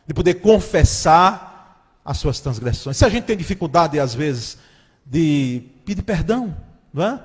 de 0.07 0.13
poder 0.13 0.35
confessar 0.35 1.99
as 2.03 2.17
suas 2.17 2.39
transgressões. 2.39 2.97
Se 2.97 3.05
a 3.05 3.09
gente 3.09 3.23
tem 3.23 3.35
dificuldade, 3.35 3.99
às 3.99 4.13
vezes, 4.13 4.57
de 5.05 5.63
pedir 5.83 6.03
perdão, 6.03 6.55
não 6.93 7.03
é? 7.03 7.19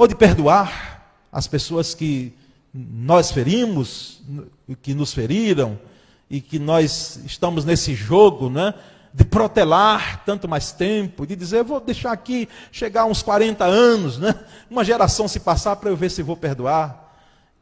Ou 0.00 0.08
de 0.08 0.14
perdoar 0.14 1.12
as 1.30 1.46
pessoas 1.46 1.94
que 1.94 2.32
nós 2.72 3.30
ferimos, 3.30 4.22
que 4.80 4.94
nos 4.94 5.12
feriram, 5.12 5.78
e 6.30 6.40
que 6.40 6.58
nós 6.58 7.20
estamos 7.26 7.66
nesse 7.66 7.94
jogo, 7.94 8.48
né? 8.48 8.72
De 9.12 9.26
protelar 9.26 10.24
tanto 10.24 10.48
mais 10.48 10.72
tempo, 10.72 11.26
de 11.26 11.36
dizer, 11.36 11.62
vou 11.64 11.80
deixar 11.80 12.12
aqui 12.12 12.48
chegar 12.72 13.04
uns 13.04 13.22
40 13.22 13.62
anos, 13.66 14.16
né? 14.16 14.34
Uma 14.70 14.86
geração 14.86 15.28
se 15.28 15.38
passar 15.38 15.76
para 15.76 15.90
eu 15.90 15.96
ver 15.98 16.10
se 16.10 16.22
vou 16.22 16.34
perdoar. 16.34 17.12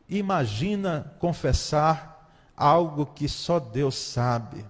Imagina 0.09 1.13
confessar 1.19 2.25
algo 2.57 3.05
que 3.05 3.29
só 3.29 3.59
Deus 3.59 3.97
sabe. 3.97 4.65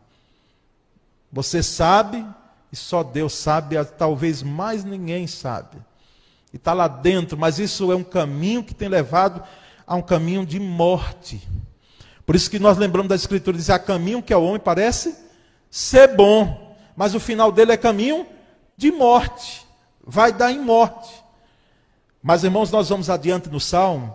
Você 1.31 1.63
sabe 1.63 2.25
e 2.73 2.77
só 2.77 3.03
Deus 3.03 3.35
sabe, 3.35 3.77
talvez 3.99 4.43
mais 4.43 4.85
ninguém 4.85 5.27
sabe. 5.27 5.87
Está 6.59 6.73
lá 6.73 6.89
dentro, 6.89 7.39
mas 7.39 7.59
isso 7.59 7.93
é 7.93 7.97
um 7.97 8.03
caminho 8.03 8.65
que 8.65 8.75
tem 8.75 8.89
levado 8.89 9.43
a 9.87 9.95
um 9.95 10.03
caminho 10.03 10.45
de 10.45 10.59
morte. 10.59 11.49
Por 12.27 12.35
isso 12.35 12.51
que 12.51 12.59
nós 12.59 12.77
lembramos 12.77 13.09
da 13.09 13.15
Escritura, 13.15 13.57
diz, 13.57 13.71
há 13.71 13.79
caminho 13.79 14.21
que 14.21 14.35
ao 14.35 14.43
homem 14.43 14.61
parece 14.61 15.17
ser 15.71 16.15
bom, 16.15 16.77
mas 16.97 17.15
o 17.15 17.21
final 17.21 17.53
dele 17.53 17.73
é 17.73 17.77
caminho 17.77 18.27
de 18.77 18.91
morte, 18.91 19.65
vai 20.05 20.33
dar 20.33 20.53
em 20.53 20.61
morte. 20.61 21.09
Mas 22.21 22.43
irmãos, 22.43 22.71
nós 22.73 22.89
vamos 22.89 23.09
adiante 23.09 23.49
no 23.49 23.61
Salmo, 23.61 24.15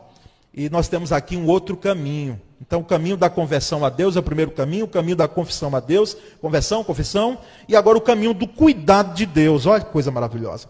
e 0.54 0.70
nós 0.70 0.88
temos 0.88 1.12
aqui 1.12 1.36
um 1.38 1.48
outro 1.48 1.76
caminho. 1.78 2.40
Então, 2.62 2.82
o 2.82 2.86
caminho 2.86 3.18
da 3.18 3.30
conversão 3.30 3.84
a 3.84 3.90
Deus 3.90 4.16
é 4.16 4.20
o 4.20 4.24
primeiro 4.24 4.52
caminho, 4.52 4.86
o 4.86 4.90
caminho 4.90 5.16
da 5.16 5.28
confissão 5.28 5.74
a 5.76 5.80
Deus, 5.80 6.16
conversão, 6.40 6.84
confissão, 6.84 7.40
e 7.68 7.76
agora 7.76 7.98
o 7.98 8.02
caminho 8.02 8.34
do 8.34 8.48
cuidado 8.48 9.16
de 9.16 9.26
Deus. 9.26 9.66
Olha 9.66 9.84
que 9.84 9.92
coisa 9.92 10.12
maravilhosa. 10.12 10.68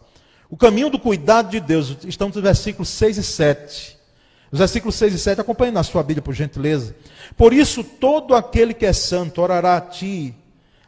O 0.53 0.55
caminho 0.55 0.87
do 0.87 0.99
cuidado 0.99 1.49
de 1.49 1.59
Deus, 1.59 1.97
estamos 2.05 2.35
nos 2.35 2.43
versículos 2.43 2.87
6 2.89 3.17
e 3.17 3.23
7. 3.23 3.97
Os 4.51 4.59
versículos 4.59 4.93
6 4.93 5.15
e 5.15 5.17
7, 5.17 5.41
acompanhe 5.41 5.71
na 5.71 5.81
sua 5.81 6.03
Bíblia, 6.03 6.21
por 6.21 6.35
gentileza. 6.35 6.95
Por 7.35 7.51
isso, 7.51 7.83
todo 7.83 8.35
aquele 8.35 8.71
que 8.71 8.85
é 8.85 8.93
santo 8.93 9.41
orará 9.41 9.77
a 9.77 9.81
ti, 9.81 10.31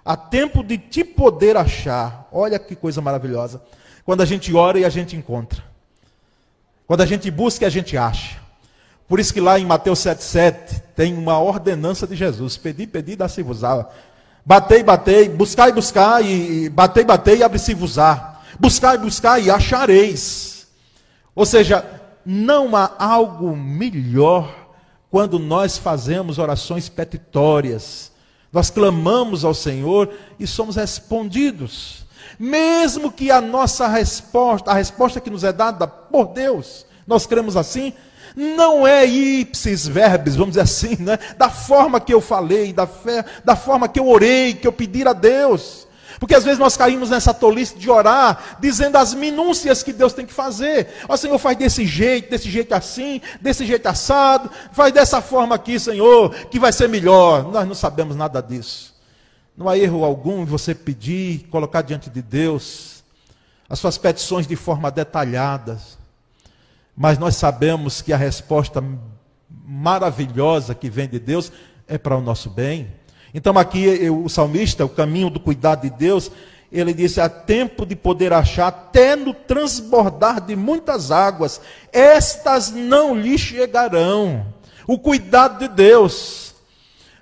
a 0.06 0.16
tempo 0.16 0.64
de 0.64 0.78
te 0.78 1.04
poder 1.04 1.58
achar. 1.58 2.30
Olha 2.32 2.60
que 2.60 2.76
coisa 2.76 3.02
maravilhosa. 3.02 3.60
Quando 4.06 4.22
a 4.22 4.26
gente 4.26 4.54
ora 4.54 4.78
e 4.78 4.86
a 4.86 4.90
gente 4.90 5.16
encontra. 5.16 5.64
Quando 6.86 7.02
a 7.02 7.06
gente 7.08 7.32
busca 7.32 7.66
e 7.66 7.68
a 7.68 7.72
gente 7.72 7.98
acha. 7.98 8.40
Por 9.08 9.20
isso 9.20 9.34
que 9.34 9.42
lá 9.42 9.58
em 9.58 9.66
Mateus 9.66 9.98
7,7 9.98 10.80
tem 10.96 11.12
uma 11.16 11.40
ordenança 11.40 12.06
de 12.06 12.16
Jesus: 12.16 12.56
pedi, 12.56 12.86
pedi, 12.86 13.16
dá-se-vos-á. 13.16 13.90
Batei, 14.46 14.84
batei, 14.84 15.28
buscai, 15.28 15.72
buscar, 15.72 16.24
e 16.24 16.70
batei, 16.70 17.04
batei, 17.04 17.38
e 17.38 17.44
abre-se-vos-á. 17.44 18.35
Buscai, 18.60 18.98
buscar 18.98 19.40
e 19.40 19.50
achareis. 19.50 20.68
Ou 21.36 21.46
seja, 21.46 21.86
não 22.26 22.76
há 22.76 22.92
algo 22.98 23.56
melhor 23.56 24.66
quando 25.12 25.38
nós 25.38 25.78
fazemos 25.78 26.40
orações 26.40 26.90
petitórias. 26.90 28.12
Nós 28.52 28.70
clamamos 28.70 29.44
ao 29.44 29.54
Senhor 29.54 30.14
e 30.40 30.48
somos 30.48 30.76
respondidos. 30.76 32.06
Mesmo 32.40 33.12
que 33.12 33.32
a 33.32 33.40
nossa 33.40 33.88
resposta, 33.88 34.72
a 34.72 34.74
resposta 34.74 35.20
que 35.20 35.30
nos 35.30 35.44
é 35.44 35.54
dada 35.54 35.88
por 35.88 36.28
Deus, 36.28 36.86
nós 37.06 37.26
cremos 37.26 37.56
assim, 37.56 37.94
não 38.36 38.86
é 38.86 39.06
ipsis 39.06 39.88
verbis, 39.88 40.36
vamos 40.36 40.52
dizer 40.52 40.62
assim, 40.62 40.98
né? 41.00 41.18
da 41.38 41.50
forma 41.50 42.02
que 42.02 42.14
eu 42.14 42.20
falei, 42.20 42.74
da, 42.74 42.86
fé, 42.86 43.24
da 43.44 43.56
forma 43.56 43.88
que 43.88 44.00
eu 44.00 44.08
orei, 44.08 44.54
que 44.54 44.68
eu 44.68 44.74
pedi 44.74 45.08
a 45.08 45.14
Deus. 45.14 45.85
Porque 46.20 46.36
às 46.36 46.44
vezes 46.44 46.60
nós 46.60 46.78
caímos 46.78 47.10
nessa 47.10 47.34
tolice 47.34 47.78
de 47.78 47.90
orar, 47.90 48.58
dizendo 48.60 48.98
as 48.98 49.14
minúcias 49.14 49.84
que 49.84 49.94
Deus 49.94 50.14
tem 50.14 50.26
que 50.26 50.34
fazer. 50.34 50.88
Ó 51.08 51.16
Senhor, 51.18 51.38
faz 51.38 51.58
desse 51.58 51.86
jeito, 51.86 52.30
desse 52.30 52.50
jeito 52.50 52.74
assim, 52.74 53.22
desse 53.42 53.66
jeito 53.66 53.86
assado, 53.88 54.50
faz 54.72 54.94
dessa 54.94 55.22
forma 55.22 55.56
aqui, 55.56 55.80
Senhor, 55.80 56.34
que 56.48 56.60
vai 56.60 56.72
ser 56.72 56.90
melhor. 56.90 57.52
Nós 57.52 57.68
não 57.68 57.76
sabemos 57.76 58.16
nada 58.16 58.42
disso. 58.42 58.96
Não 59.58 59.70
há 59.70 59.78
erro 59.78 60.04
algum 60.04 60.42
em 60.42 60.46
você 60.46 60.76
pedir, 60.76 61.48
colocar 61.50 61.82
diante 61.82 62.10
de 62.10 62.22
Deus 62.22 63.04
as 63.68 63.80
suas 63.80 63.98
petições 63.98 64.46
de 64.46 64.56
forma 64.56 64.92
detalhada 64.92 65.80
mas 66.96 67.18
nós 67.18 67.36
sabemos 67.36 68.02
que 68.02 68.14
a 68.14 68.18
resposta 68.18 68.82
maravilhosa 69.50 70.74
que 70.74 70.90
vem 70.90 71.10
de 71.10 71.20
Deus 71.20 71.52
é 71.88 71.98
para 71.98 72.16
o 72.16 72.22
nosso 72.22 72.50
bem. 72.50 72.88
Então, 73.36 73.58
aqui 73.60 74.10
o 74.10 74.30
salmista, 74.30 74.86
o 74.86 74.90
caminho 74.90 75.30
do 75.30 75.42
cuidado 75.42 75.82
de 75.82 75.90
Deus, 75.90 76.32
ele 76.72 76.94
disse: 76.94 77.20
há 77.20 77.28
tempo 77.28 77.86
de 77.86 77.94
poder 77.94 78.32
achar, 78.32 78.68
até 78.68 79.14
no 79.14 79.34
transbordar 79.34 80.40
de 80.40 80.56
muitas 80.56 81.12
águas, 81.12 81.60
estas 81.92 82.72
não 82.72 83.14
lhe 83.14 83.38
chegarão. 83.38 84.46
O 84.88 84.98
cuidado 84.98 85.60
de 85.60 85.68
Deus. 85.68 86.56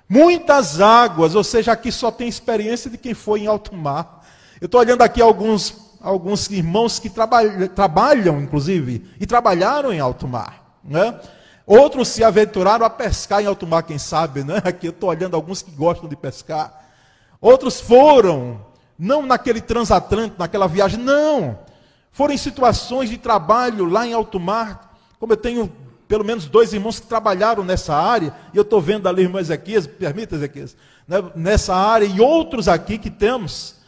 Muitas 0.08 0.80
águas, 0.80 1.34
ou 1.34 1.42
seja, 1.42 1.72
aqui 1.72 1.90
só 1.90 2.12
tem 2.12 2.28
experiência 2.28 2.88
de 2.88 2.96
quem 2.96 3.12
foi 3.12 3.40
em 3.40 3.46
alto 3.48 3.74
mar. 3.74 4.24
Eu 4.60 4.66
estou 4.66 4.80
olhando 4.80 5.02
aqui 5.02 5.20
alguns 5.20 5.82
alguns 6.00 6.48
irmãos 6.48 7.00
que 7.00 7.10
trabalham, 7.74 8.40
inclusive, 8.40 9.04
e 9.18 9.26
trabalharam 9.26 9.92
em 9.92 9.98
alto 9.98 10.28
mar. 10.28 10.78
Né? 10.84 11.18
Outros 11.66 12.08
se 12.08 12.22
aventuraram 12.22 12.84
a 12.84 12.90
pescar 12.90 13.42
em 13.42 13.46
alto 13.46 13.66
mar, 13.66 13.82
quem 13.82 13.98
sabe, 13.98 14.44
né? 14.44 14.60
Aqui 14.64 14.86
eu 14.86 14.90
estou 14.90 15.08
olhando 15.08 15.34
alguns 15.34 15.62
que 15.62 15.70
gostam 15.70 16.08
de 16.08 16.16
pescar. 16.16 16.84
Outros 17.40 17.80
foram, 17.80 18.60
não 18.98 19.22
naquele 19.22 19.60
transatlântico, 19.60 20.38
naquela 20.38 20.66
viagem, 20.66 20.98
não. 20.98 21.58
Foram 22.10 22.34
em 22.34 22.38
situações 22.38 23.10
de 23.10 23.18
trabalho 23.18 23.86
lá 23.86 24.06
em 24.06 24.12
alto 24.12 24.38
mar, 24.38 24.96
como 25.18 25.32
eu 25.32 25.36
tenho 25.36 25.72
pelo 26.06 26.24
menos 26.24 26.46
dois 26.46 26.72
irmãos 26.72 27.00
que 27.00 27.06
trabalharam 27.06 27.64
nessa 27.64 27.94
área, 27.94 28.34
e 28.52 28.56
eu 28.56 28.62
estou 28.62 28.80
vendo 28.80 29.08
ali 29.08 29.22
irmão 29.22 29.40
Ezequias, 29.40 29.86
permita 29.86 30.36
Ezequias, 30.36 30.76
né? 31.08 31.24
nessa 31.34 31.74
área, 31.74 32.04
e 32.04 32.20
outros 32.20 32.68
aqui 32.68 32.98
que 32.98 33.10
temos 33.10 33.82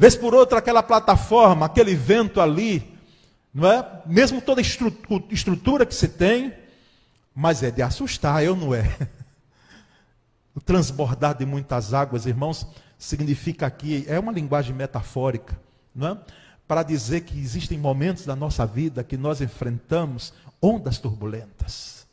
Vez 0.00 0.16
por 0.16 0.34
outra, 0.34 0.60
aquela 0.60 0.82
plataforma, 0.82 1.66
aquele 1.66 1.94
vento 1.94 2.40
ali, 2.40 2.90
não 3.52 3.70
é? 3.70 4.02
Mesmo 4.06 4.40
toda 4.40 4.60
a 4.60 4.64
estrutura 5.30 5.84
que 5.84 5.94
se 5.94 6.08
tem, 6.08 6.54
mas 7.34 7.62
é 7.62 7.70
de 7.70 7.82
assustar, 7.82 8.42
eu 8.44 8.56
não 8.56 8.74
é. 8.74 8.84
O 10.52 10.60
transbordar 10.60 11.38
de 11.38 11.46
muitas 11.46 11.94
águas, 11.94 12.26
irmãos, 12.26 12.66
significa 12.98 13.66
aqui, 13.66 14.04
é 14.08 14.18
uma 14.18 14.32
linguagem 14.32 14.74
metafórica, 14.74 15.56
não 15.94 16.08
é? 16.08 16.18
Para 16.66 16.82
dizer 16.82 17.20
que 17.20 17.38
existem 17.38 17.78
momentos 17.78 18.26
da 18.26 18.34
nossa 18.34 18.66
vida 18.66 19.04
que 19.04 19.16
nós 19.16 19.40
enfrentamos 19.40 20.34
ondas 20.60 20.98
turbulentas, 20.98 22.04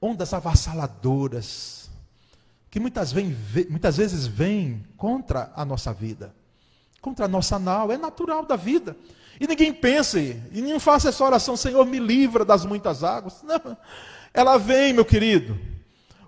ondas 0.00 0.32
avassaladoras, 0.32 1.90
que 2.70 2.80
muitas, 2.80 3.12
vem, 3.12 3.36
muitas 3.68 3.98
vezes 3.98 4.26
vêm 4.26 4.82
contra 4.96 5.52
a 5.54 5.62
nossa 5.62 5.92
vida 5.92 6.34
contra 7.04 7.26
a 7.26 7.28
nossa 7.28 7.58
nau, 7.58 7.92
é 7.92 7.98
natural 7.98 8.46
da 8.46 8.56
vida. 8.56 8.96
E 9.40 9.46
ninguém 9.46 9.72
pense, 9.72 10.40
e 10.52 10.62
não 10.62 10.78
faça 10.78 11.08
essa 11.08 11.24
oração, 11.24 11.56
Senhor, 11.56 11.84
me 11.86 11.98
livra 11.98 12.44
das 12.44 12.64
muitas 12.64 13.02
águas. 13.02 13.42
Não. 13.42 13.76
Ela 14.32 14.58
vem, 14.58 14.92
meu 14.92 15.04
querido. 15.04 15.58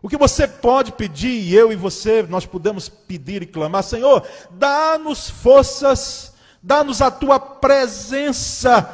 O 0.02 0.08
que 0.08 0.16
você 0.16 0.46
pode 0.46 0.92
pedir, 0.92 1.30
e 1.30 1.54
eu 1.54 1.72
e 1.72 1.76
você, 1.76 2.22
nós 2.22 2.46
podemos 2.46 2.88
pedir 2.88 3.42
e 3.42 3.46
clamar, 3.46 3.82
Senhor, 3.82 4.24
dá-nos 4.50 5.28
forças, 5.28 6.32
dá-nos 6.62 7.02
a 7.02 7.10
tua 7.10 7.40
presença 7.40 8.88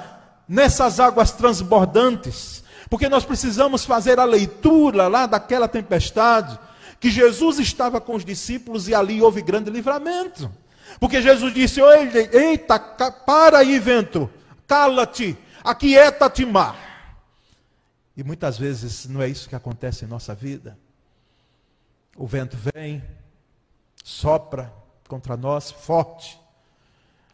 nessas 0.49 1.01
águas 1.01 1.33
transbordantes, 1.33 2.63
porque 2.89 3.09
nós 3.09 3.25
precisamos 3.25 3.85
fazer 3.85 4.19
a 4.19 4.25
leitura 4.25 5.09
lá 5.09 5.27
daquela 5.27 5.69
tempestade, 5.69 6.59
que 7.01 7.11
Jesus 7.11 7.59
estava 7.59 8.01
com 8.01 8.15
os 8.15 8.25
discípulos 8.25 8.89
e 8.89 8.95
ali 8.95 9.21
houve 9.21 9.43
grande 9.43 9.71
livramento. 9.71 10.51
Porque 11.03 11.21
Jesus 11.21 11.53
disse: 11.53 11.81
Eita, 12.33 12.79
para 12.79 13.59
aí, 13.59 13.77
vento, 13.81 14.31
cala-te, 14.69 15.37
aquieta-te, 15.65 16.47
mar. 16.47 17.19
E 18.17 18.23
muitas 18.23 18.57
vezes 18.57 19.09
não 19.09 19.21
é 19.21 19.27
isso 19.27 19.49
que 19.49 19.57
acontece 19.57 20.05
em 20.05 20.09
nossa 20.09 20.33
vida. 20.33 20.79
O 22.17 22.25
vento 22.25 22.57
vem, 22.57 23.03
sopra 24.05 24.73
contra 25.09 25.37
nós 25.37 25.73
forte, 25.73 26.39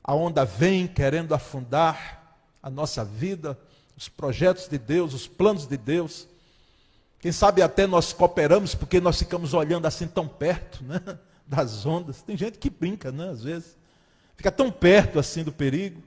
a 0.02 0.14
onda 0.14 0.46
vem 0.46 0.86
querendo 0.86 1.34
afundar 1.34 2.38
a 2.62 2.70
nossa 2.70 3.04
vida, 3.04 3.58
os 3.94 4.08
projetos 4.08 4.66
de 4.66 4.78
Deus, 4.78 5.12
os 5.12 5.28
planos 5.28 5.66
de 5.66 5.76
Deus. 5.76 6.26
Quem 7.20 7.32
sabe 7.32 7.60
até 7.60 7.86
nós 7.86 8.14
cooperamos 8.14 8.74
porque 8.74 8.98
nós 8.98 9.18
ficamos 9.18 9.52
olhando 9.52 9.84
assim 9.84 10.06
tão 10.08 10.26
perto, 10.26 10.82
né? 10.84 11.18
Das 11.48 11.86
ondas. 11.86 12.22
Tem 12.22 12.36
gente 12.36 12.58
que 12.58 12.68
brinca, 12.70 13.10
né? 13.10 13.30
Às 13.30 13.42
vezes. 13.42 13.76
Fica 14.36 14.52
tão 14.52 14.70
perto 14.70 15.18
assim 15.18 15.42
do 15.42 15.50
perigo. 15.50 16.02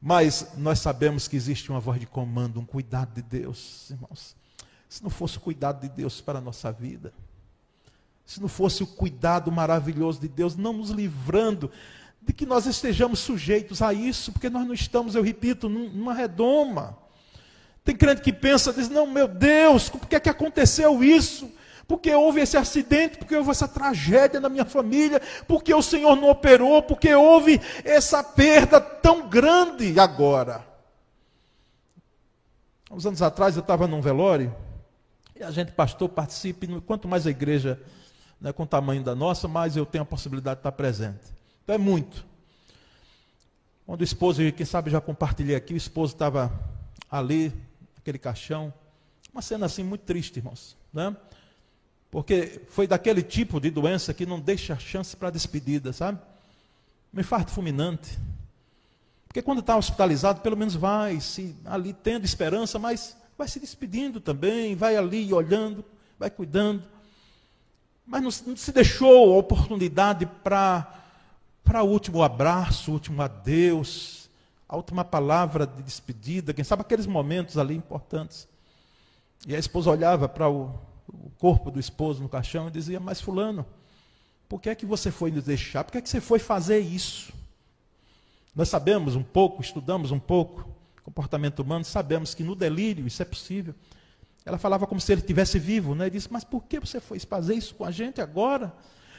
Mas 0.00 0.52
nós 0.56 0.80
sabemos 0.80 1.28
que 1.28 1.36
existe 1.36 1.70
uma 1.70 1.80
voz 1.80 1.98
de 2.00 2.06
comando, 2.06 2.60
um 2.60 2.64
cuidado 2.64 3.14
de 3.14 3.22
Deus, 3.22 3.90
irmãos. 3.90 4.36
Se 4.88 5.02
não 5.02 5.10
fosse 5.10 5.38
o 5.38 5.40
cuidado 5.40 5.80
de 5.80 5.88
Deus 5.88 6.20
para 6.20 6.38
a 6.38 6.42
nossa 6.42 6.70
vida, 6.70 7.12
se 8.24 8.40
não 8.40 8.48
fosse 8.48 8.82
o 8.82 8.86
cuidado 8.86 9.50
maravilhoso 9.50 10.20
de 10.20 10.28
Deus, 10.28 10.56
não 10.56 10.72
nos 10.72 10.90
livrando 10.90 11.70
de 12.22 12.32
que 12.32 12.44
nós 12.44 12.66
estejamos 12.66 13.20
sujeitos 13.20 13.80
a 13.80 13.92
isso, 13.92 14.32
porque 14.32 14.50
nós 14.50 14.66
não 14.66 14.74
estamos, 14.74 15.14
eu 15.14 15.22
repito, 15.22 15.68
numa 15.68 16.12
redoma. 16.12 16.98
Tem 17.84 17.94
crente 17.94 18.20
que 18.20 18.32
pensa, 18.32 18.72
diz, 18.72 18.88
não, 18.88 19.06
meu 19.06 19.28
Deus, 19.28 19.88
por 19.88 20.06
que, 20.06 20.16
é 20.16 20.20
que 20.20 20.28
aconteceu 20.28 21.04
isso? 21.04 21.48
Porque 21.88 22.12
houve 22.12 22.40
esse 22.40 22.56
acidente, 22.56 23.18
porque 23.18 23.36
houve 23.36 23.50
essa 23.50 23.68
tragédia 23.68 24.40
na 24.40 24.48
minha 24.48 24.64
família, 24.64 25.20
porque 25.46 25.72
o 25.72 25.82
Senhor 25.82 26.16
não 26.16 26.28
operou, 26.28 26.82
porque 26.82 27.14
houve 27.14 27.60
essa 27.84 28.24
perda 28.24 28.80
tão 28.80 29.28
grande 29.28 29.98
agora. 29.98 30.66
Uns 32.90 33.06
anos 33.06 33.22
atrás 33.22 33.56
eu 33.56 33.60
estava 33.60 33.86
num 33.86 34.00
velório, 34.00 34.54
e 35.38 35.42
a 35.42 35.50
gente, 35.50 35.72
pastor, 35.72 36.08
participe, 36.08 36.66
quanto 36.80 37.06
mais 37.06 37.26
a 37.26 37.30
igreja, 37.30 37.80
né, 38.40 38.52
com 38.52 38.62
o 38.64 38.66
tamanho 38.66 39.02
da 39.02 39.14
nossa, 39.14 39.46
mais 39.46 39.76
eu 39.76 39.86
tenho 39.86 40.02
a 40.02 40.06
possibilidade 40.06 40.56
de 40.56 40.60
estar 40.60 40.72
presente. 40.72 41.32
Então 41.62 41.74
é 41.74 41.78
muito. 41.78 42.24
Quando 43.84 44.00
o 44.00 44.04
esposo, 44.04 44.40
quem 44.52 44.66
sabe 44.66 44.90
já 44.90 45.00
compartilhei 45.00 45.54
aqui, 45.54 45.74
o 45.74 45.76
esposo 45.76 46.14
estava 46.14 46.52
ali, 47.08 47.52
aquele 47.96 48.18
caixão, 48.18 48.72
uma 49.32 49.42
cena 49.42 49.66
assim 49.66 49.84
muito 49.84 50.02
triste, 50.02 50.38
irmãos. 50.38 50.76
Né? 50.92 51.14
Porque 52.10 52.62
foi 52.68 52.86
daquele 52.86 53.22
tipo 53.22 53.60
de 53.60 53.70
doença 53.70 54.14
que 54.14 54.24
não 54.24 54.40
deixa 54.40 54.78
chance 54.78 55.16
para 55.16 55.30
despedida, 55.30 55.92
sabe? 55.92 56.18
Um 57.12 57.20
infarto 57.20 57.50
fulminante. 57.50 58.18
Porque 59.26 59.42
quando 59.42 59.60
está 59.60 59.76
hospitalizado, 59.76 60.40
pelo 60.40 60.56
menos 60.56 60.74
vai 60.74 61.20
se 61.20 61.54
ali 61.64 61.92
tendo 61.92 62.24
esperança, 62.24 62.78
mas 62.78 63.16
vai 63.36 63.48
se 63.48 63.60
despedindo 63.60 64.20
também, 64.20 64.74
vai 64.74 64.96
ali 64.96 65.32
olhando, 65.32 65.84
vai 66.18 66.30
cuidando. 66.30 66.82
Mas 68.06 68.22
não, 68.22 68.30
não 68.50 68.56
se 68.56 68.72
deixou 68.72 69.34
a 69.34 69.38
oportunidade 69.38 70.26
para 70.42 70.92
para 71.66 71.82
o 71.82 71.88
último 71.88 72.22
abraço, 72.22 72.92
o 72.92 72.94
último 72.94 73.20
adeus, 73.20 74.30
a 74.68 74.76
última 74.76 75.04
palavra 75.04 75.66
de 75.66 75.82
despedida, 75.82 76.54
quem 76.54 76.62
sabe 76.62 76.82
aqueles 76.82 77.06
momentos 77.06 77.58
ali 77.58 77.74
importantes. 77.74 78.46
E 79.48 79.54
a 79.54 79.58
esposa 79.58 79.90
olhava 79.90 80.28
para 80.28 80.48
o, 80.48 80.72
o 81.08 81.30
corpo 81.38 81.70
do 81.70 81.80
esposo 81.80 82.22
no 82.22 82.28
caixão 82.28 82.68
e 82.68 82.70
dizia: 82.70 83.00
Mas, 83.00 83.20
Fulano, 83.20 83.66
por 84.48 84.60
que 84.60 84.70
é 84.70 84.74
que 84.74 84.86
você 84.86 85.10
foi 85.10 85.30
nos 85.30 85.44
deixar? 85.44 85.84
Por 85.84 85.92
que 85.92 85.98
é 85.98 86.00
que 86.00 86.08
você 86.08 86.20
foi 86.20 86.38
fazer 86.38 86.78
isso? 86.78 87.32
Nós 88.54 88.68
sabemos 88.68 89.14
um 89.14 89.22
pouco, 89.22 89.60
estudamos 89.60 90.10
um 90.10 90.18
pouco 90.18 90.76
comportamento 91.06 91.60
humano, 91.60 91.84
sabemos 91.84 92.34
que 92.34 92.42
no 92.42 92.56
delírio 92.56 93.06
isso 93.06 93.22
é 93.22 93.24
possível. 93.24 93.74
Ela 94.44 94.58
falava 94.58 94.86
como 94.86 95.00
se 95.00 95.12
ele 95.12 95.20
estivesse 95.20 95.58
vivo, 95.58 95.94
né? 95.94 96.10
Disse: 96.10 96.28
Mas 96.32 96.44
por 96.44 96.64
que 96.64 96.80
você 96.80 97.00
foi 97.00 97.18
fazer 97.20 97.54
isso 97.54 97.74
com 97.74 97.84
a 97.84 97.90
gente 97.90 98.20
agora? 98.20 98.74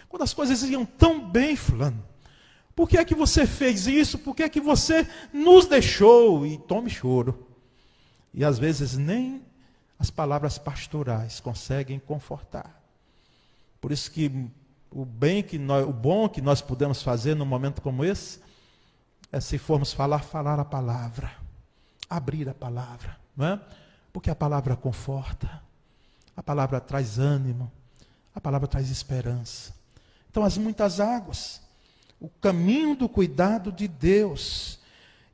Quando 0.10 0.24
as 0.24 0.34
coisas 0.34 0.64
iam 0.64 0.86
tão 0.86 1.30
bem, 1.30 1.56
Fulano. 1.56 2.04
Por 2.76 2.88
que 2.88 2.98
é 2.98 3.04
que 3.04 3.16
você 3.16 3.48
fez 3.48 3.88
isso? 3.88 4.20
Por 4.20 4.36
que 4.36 4.44
é 4.44 4.50
que 4.50 4.62
você 4.62 5.08
nos 5.34 5.66
deixou? 5.66 6.46
E 6.46 6.58
tome 6.58 6.90
choro. 6.90 7.48
E 8.34 8.44
às 8.46 8.60
vezes 8.60 8.98
nem 8.98 9.42
as 10.00 10.10
palavras 10.10 10.58
pastorais 10.58 11.40
conseguem 11.40 12.00
confortar. 12.00 12.82
Por 13.82 13.92
isso 13.92 14.12
que 14.12 14.50
o 14.92 15.06
bem 15.06 15.44
que 15.44 15.58
nós, 15.58 15.88
o 15.88 15.94
bom 15.94 16.30
que 16.30 16.42
nós 16.42 16.62
podemos 16.62 17.02
fazer 17.02 17.36
num 17.36 17.46
momento 17.46 17.82
como 17.82 18.06
esse 18.06 18.40
é 19.32 19.40
se 19.40 19.58
formos 19.58 19.94
falar, 19.94 20.20
falar 20.20 20.60
a 20.60 20.66
palavra, 20.66 21.32
abrir 22.10 22.48
a 22.48 22.54
palavra, 22.54 23.18
não 23.36 23.46
é? 23.46 23.60
Porque 24.14 24.30
a 24.30 24.36
palavra 24.36 24.76
conforta, 24.76 25.62
a 26.36 26.42
palavra 26.42 26.80
traz 26.80 27.20
ânimo, 27.20 27.72
a 28.34 28.40
palavra 28.40 28.68
traz 28.68 28.90
esperança. 28.90 29.74
Então 30.30 30.44
as 30.44 30.58
muitas 30.58 31.00
águas, 31.00 31.62
o 32.20 32.30
caminho 32.30 32.96
do 32.96 33.10
cuidado 33.10 33.72
de 33.72 33.88
Deus. 33.88 34.80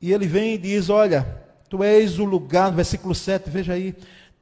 E 0.00 0.12
ele 0.12 0.26
vem 0.26 0.54
e 0.54 0.58
diz: 0.58 0.90
Olha, 0.90 1.44
tu 1.68 1.82
és 1.82 2.18
o 2.18 2.24
lugar, 2.24 2.72
versículo 2.72 3.14
7, 3.14 3.48
veja 3.48 3.74
aí, 3.74 3.94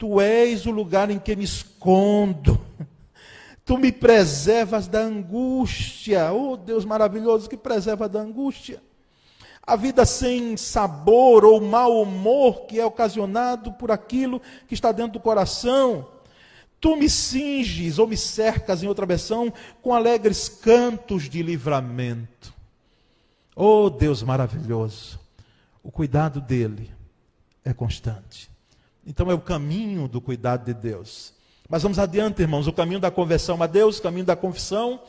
tu 0.03 0.21
és 0.21 0.67
o 0.67 0.73
lugar 0.73 1.13
em 1.13 1.19
que 1.21 1.37
me 1.37 1.45
escondo. 1.45 2.61
Tu 3.65 3.79
me 3.79 3.93
preservas 3.93 4.89
da 4.89 4.99
angústia. 4.99 6.33
Oh, 6.33 6.57
Deus 6.57 6.85
maravilhoso 6.85 7.49
que 7.49 7.57
preserva 7.57 8.09
da 8.09 8.19
angústia. 8.19 8.83
A 9.65 9.77
vida 9.77 10.05
sem 10.05 10.57
sabor 10.57 11.45
ou 11.45 11.61
mau 11.61 12.03
humor 12.03 12.63
que 12.67 12.81
é 12.81 12.85
ocasionado 12.85 13.75
por 13.75 13.93
aquilo 13.93 14.43
que 14.67 14.75
está 14.75 14.91
dentro 14.91 15.13
do 15.13 15.21
coração. 15.21 16.09
Tu 16.81 16.97
me 16.97 17.09
cinges 17.09 18.01
ou 18.01 18.09
me 18.09 18.17
cercas, 18.17 18.83
em 18.83 18.89
outra 18.89 19.07
versão, 19.07 19.53
com 19.81 19.95
alegres 19.95 20.49
cantos 20.49 21.31
de 21.31 21.45
livramento. 21.45 22.53
Oh 23.55 23.89
Deus 23.89 24.21
maravilhoso, 24.21 25.21
o 25.81 25.93
cuidado 25.93 26.41
dele 26.41 26.91
é 27.65 27.73
constante. 27.73 28.52
Então 29.07 29.31
é 29.31 29.35
o 29.35 29.41
caminho 29.41 30.09
do 30.09 30.21
cuidado 30.21 30.65
de 30.65 30.75
Deus. 30.75 31.33
Mas 31.69 31.83
vamos 31.83 31.99
adiante, 31.99 32.43
irmãos, 32.43 32.67
o 32.67 32.73
caminho 32.73 33.01
da 33.01 33.11
conversão 33.11 33.63
a 33.63 33.67
Deus, 33.67 33.99
o 33.99 34.03
caminho 34.03 34.25
da 34.25 34.37
confissão, 34.37 35.01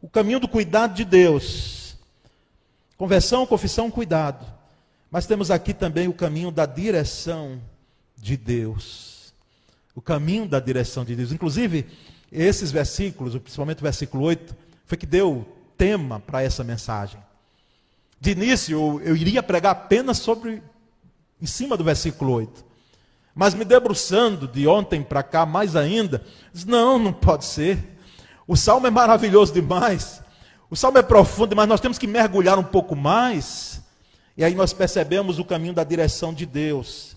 o 0.00 0.08
caminho 0.08 0.40
do 0.40 0.48
cuidado 0.48 0.94
de 0.94 1.04
Deus. 1.04 1.96
Conversão, 2.96 3.46
confissão, 3.46 3.90
cuidado. 3.90 4.46
Mas 5.10 5.26
temos 5.26 5.50
aqui 5.50 5.72
também 5.72 6.08
o 6.08 6.12
caminho 6.12 6.50
da 6.50 6.66
direção 6.66 7.60
de 8.16 8.36
Deus 8.36 9.10
o 9.94 10.02
caminho 10.02 10.46
da 10.48 10.60
direção 10.60 11.04
de 11.04 11.14
Deus. 11.14 11.32
Inclusive, 11.32 11.86
esses 12.32 12.70
versículos, 12.70 13.36
principalmente 13.36 13.80
o 13.80 13.82
versículo 13.82 14.24
8, 14.24 14.56
foi 14.86 14.96
que 14.96 15.06
deu 15.06 15.46
tema 15.76 16.20
para 16.20 16.42
essa 16.42 16.64
mensagem. 16.64 17.20
De 18.20 18.30
início, 18.30 19.00
eu, 19.02 19.16
iria 19.16 19.42
pregar 19.42 19.72
apenas 19.72 20.18
sobre, 20.18 20.62
em 21.40 21.46
cima 21.46 21.76
do 21.76 21.84
versículo 21.84 22.32
8. 22.32 22.64
Mas 23.34 23.54
me 23.54 23.64
debruçando 23.64 24.48
de 24.48 24.66
ontem 24.66 25.02
para 25.02 25.22
cá, 25.22 25.46
mais 25.46 25.76
ainda, 25.76 26.22
disse, 26.52 26.68
não, 26.68 26.98
não 26.98 27.12
pode 27.12 27.44
ser. 27.44 27.78
O 28.46 28.56
salmo 28.56 28.86
é 28.86 28.90
maravilhoso 28.90 29.52
demais. 29.52 30.22
O 30.68 30.76
salmo 30.76 30.98
é 30.98 31.02
profundo, 31.02 31.54
mas 31.54 31.68
nós 31.68 31.80
temos 31.80 31.98
que 31.98 32.06
mergulhar 32.06 32.58
um 32.58 32.64
pouco 32.64 32.94
mais. 32.94 33.82
E 34.36 34.44
aí 34.44 34.54
nós 34.54 34.72
percebemos 34.72 35.38
o 35.38 35.44
caminho 35.44 35.74
da 35.74 35.84
direção 35.84 36.32
de 36.32 36.46
Deus. 36.46 37.16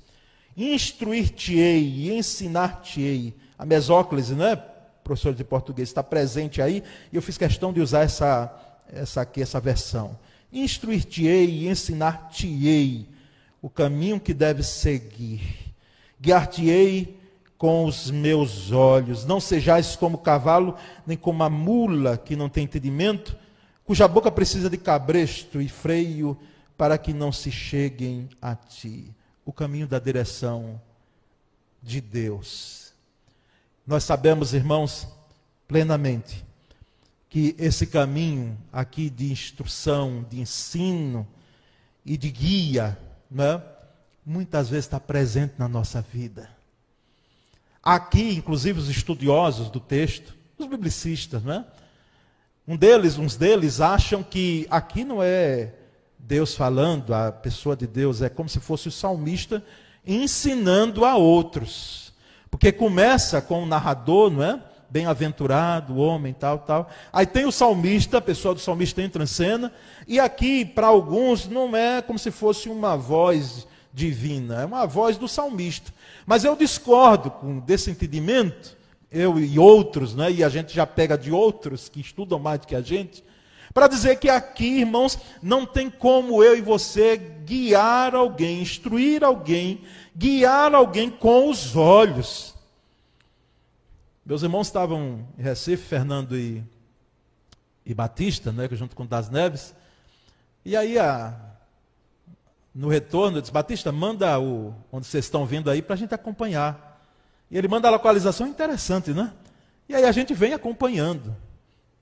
Instruir-te-ei 0.55 1.83
e 1.83 2.11
ensinar-te-ei. 2.11 3.35
A 3.57 3.65
mesóclise, 3.65 4.35
não 4.35 4.45
é, 4.45 4.55
professor 4.55 5.33
de 5.33 5.43
português, 5.43 5.89
está 5.89 6.03
presente 6.03 6.61
aí, 6.61 6.83
e 7.11 7.15
eu 7.15 7.21
fiz 7.21 7.37
questão 7.37 7.73
de 7.73 7.81
usar 7.81 8.01
essa, 8.01 8.53
essa 8.91 9.21
aqui, 9.21 9.41
essa 9.41 9.59
versão. 9.59 10.17
Instruir-te-ei 10.51 11.49
e 11.49 11.67
ensinar-te-ei 11.67 13.07
o 13.61 13.69
caminho 13.69 14.19
que 14.19 14.33
deves 14.33 14.67
seguir. 14.67 15.62
Guiar-te-ei 16.23 17.19
com 17.57 17.83
os 17.83 18.09
meus 18.09 18.71
olhos. 18.71 19.25
Não 19.25 19.41
sejais 19.41 19.97
como 19.97 20.17
cavalo, 20.17 20.77
nem 21.05 21.17
como 21.17 21.43
a 21.43 21.49
mula 21.49 22.17
que 22.17 22.33
não 22.33 22.47
tem 22.47 22.63
entendimento, 22.63 23.35
cuja 23.83 24.07
boca 24.07 24.31
precisa 24.31 24.69
de 24.69 24.77
cabresto 24.77 25.61
e 25.61 25.67
freio 25.67 26.37
para 26.77 26.97
que 26.97 27.11
não 27.11 27.29
se 27.29 27.51
cheguem 27.51 28.29
a 28.41 28.55
ti 28.55 29.13
o 29.43 29.51
caminho 29.51 29.85
da 29.85 29.99
direção 29.99 30.79
de 31.81 31.99
Deus. 31.99 32.93
Nós 33.85 34.05
sabemos, 34.05 34.53
irmãos, 34.53 35.05
plenamente, 35.67 36.45
que 37.29 37.53
esse 37.59 37.85
caminho 37.85 38.57
aqui 38.71 39.09
de 39.09 39.29
instrução, 39.29 40.25
de 40.29 40.39
ensino 40.39 41.27
e 42.05 42.15
de 42.15 42.31
guia, 42.31 42.97
né, 43.29 43.61
muitas 44.25 44.69
vezes 44.69 44.85
está 44.85 44.99
presente 44.99 45.55
na 45.57 45.67
nossa 45.67 46.01
vida. 46.01 46.49
Aqui, 47.81 48.35
inclusive, 48.35 48.79
os 48.79 48.89
estudiosos 48.89 49.69
do 49.69 49.79
texto, 49.79 50.33
os 50.57 50.65
biblicistas, 50.65 51.43
né? 51.43 51.65
Um 52.65 52.77
deles, 52.77 53.17
uns 53.17 53.35
deles 53.35 53.81
acham 53.81 54.23
que 54.23 54.65
aqui 54.69 55.03
não 55.03 55.21
é 55.21 55.73
Deus 56.17 56.55
falando, 56.55 57.13
a 57.13 57.29
pessoa 57.29 57.75
de 57.75 57.85
Deus 57.85 58.21
é 58.21 58.29
como 58.29 58.47
se 58.47 58.61
fosse 58.61 58.87
o 58.87 58.91
salmista 58.91 59.61
ensinando 60.07 61.03
a 61.03 61.15
outros. 61.15 62.13
Porque 62.49 62.71
começa 62.71 63.41
com 63.41 63.63
o 63.63 63.65
narrador, 63.65 64.31
não 64.31 64.41
é? 64.41 64.63
Bem-aventurado, 64.89 65.97
homem, 65.97 66.33
tal, 66.33 66.59
tal. 66.59 66.89
Aí 67.11 67.25
tem 67.25 67.45
o 67.45 67.51
salmista, 67.51 68.19
a 68.19 68.21
pessoa 68.21 68.53
do 68.53 68.61
salmista 68.61 69.01
entra 69.01 69.23
em 69.23 69.27
cena, 69.27 69.73
e 70.07 70.19
aqui, 70.19 70.63
para 70.63 70.87
alguns, 70.87 71.47
não 71.47 71.75
é 71.75 72.01
como 72.01 72.17
se 72.17 72.31
fosse 72.31 72.69
uma 72.69 72.95
voz 72.95 73.67
divina, 73.93 74.61
é 74.61 74.65
uma 74.65 74.87
voz 74.87 75.17
do 75.17 75.27
salmista. 75.27 75.93
Mas 76.25 76.43
eu 76.43 76.55
discordo 76.55 77.29
com 77.29 77.59
desse 77.59 77.91
entendimento, 77.91 78.75
eu 79.11 79.39
e 79.39 79.59
outros, 79.59 80.15
né? 80.15 80.31
e 80.31 80.43
a 80.43 80.49
gente 80.49 80.73
já 80.73 80.87
pega 80.87 81.15
de 81.15 81.31
outros 81.31 81.87
que 81.87 82.01
estudam 82.01 82.39
mais 82.39 82.59
do 82.59 82.67
que 82.67 82.75
a 82.75 82.81
gente, 82.81 83.23
para 83.71 83.87
dizer 83.87 84.17
que 84.17 84.29
aqui, 84.29 84.79
irmãos, 84.79 85.17
não 85.41 85.65
tem 85.65 85.89
como 85.89 86.43
eu 86.43 86.57
e 86.57 86.61
você 86.61 87.17
guiar 87.17 88.15
alguém, 88.15 88.61
instruir 88.61 89.23
alguém, 89.23 89.81
guiar 90.15 90.73
alguém 90.73 91.09
com 91.09 91.49
os 91.49 91.75
olhos. 91.75 92.53
Meus 94.25 94.41
irmãos 94.41 94.67
estavam 94.67 95.27
em 95.37 95.41
Recife, 95.41 95.83
Fernando 95.83 96.37
e, 96.37 96.63
e 97.85 97.93
Batista, 97.93 98.51
né, 98.51 98.67
junto 98.71 98.95
com 98.95 99.05
Das 99.05 99.29
Neves, 99.29 99.75
e 100.63 100.77
aí 100.77 100.97
a, 100.97 101.35
no 102.73 102.87
retorno, 102.87 103.37
eu 103.37 103.41
disse, 103.41 103.53
Batista, 103.53 103.91
manda 103.91 104.39
o, 104.39 104.73
onde 104.91 105.05
vocês 105.05 105.25
estão 105.25 105.45
vindo 105.45 105.69
aí 105.69 105.81
para 105.81 105.93
a 105.93 105.97
gente 105.97 106.13
acompanhar. 106.13 107.01
E 107.49 107.57
ele 107.57 107.67
manda 107.67 107.87
a 107.87 107.91
localização 107.91 108.47
interessante, 108.47 109.11
né? 109.11 109.31
E 109.87 109.93
aí 109.93 110.05
a 110.05 110.11
gente 110.11 110.33
vem 110.33 110.53
acompanhando, 110.53 111.35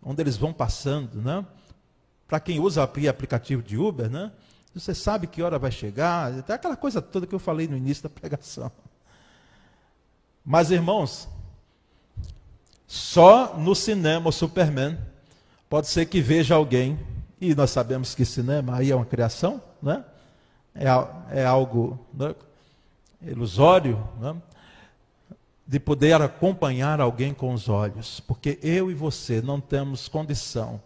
onde 0.01 0.21
eles 0.21 0.37
vão 0.37 0.53
passando, 0.53 1.21
né? 1.21 1.45
para 2.31 2.39
quem 2.39 2.61
usa 2.61 2.81
aplicativo 2.81 3.61
de 3.61 3.77
Uber, 3.77 4.09
né? 4.09 4.31
Você 4.73 4.95
sabe 4.95 5.27
que 5.27 5.43
hora 5.43 5.59
vai 5.59 5.69
chegar, 5.69 6.31
até 6.31 6.53
aquela 6.53 6.77
coisa 6.77 7.01
toda 7.01 7.27
que 7.27 7.35
eu 7.35 7.39
falei 7.39 7.67
no 7.67 7.75
início 7.75 8.03
da 8.03 8.07
pregação. 8.21 8.71
Mas, 10.45 10.71
irmãos, 10.71 11.27
só 12.87 13.57
no 13.57 13.75
cinema 13.75 14.29
o 14.29 14.31
Superman 14.31 14.97
pode 15.69 15.87
ser 15.87 16.05
que 16.05 16.21
veja 16.21 16.55
alguém, 16.55 16.97
e 17.41 17.53
nós 17.53 17.71
sabemos 17.71 18.15
que 18.15 18.23
cinema 18.23 18.77
aí 18.77 18.91
é 18.91 18.95
uma 18.95 19.05
criação, 19.05 19.61
né? 19.83 20.05
É, 20.75 20.85
é 21.41 21.45
algo 21.45 21.99
né? 22.13 22.33
ilusório, 23.21 24.01
né? 24.19 24.35
de 25.67 25.79
poder 25.79 26.21
acompanhar 26.21 26.99
alguém 26.99 27.33
com 27.33 27.53
os 27.53 27.69
olhos, 27.69 28.19
porque 28.19 28.59
eu 28.61 28.91
e 28.91 28.93
você 28.93 29.41
não 29.41 29.61
temos 29.61 30.07
condição 30.07 30.81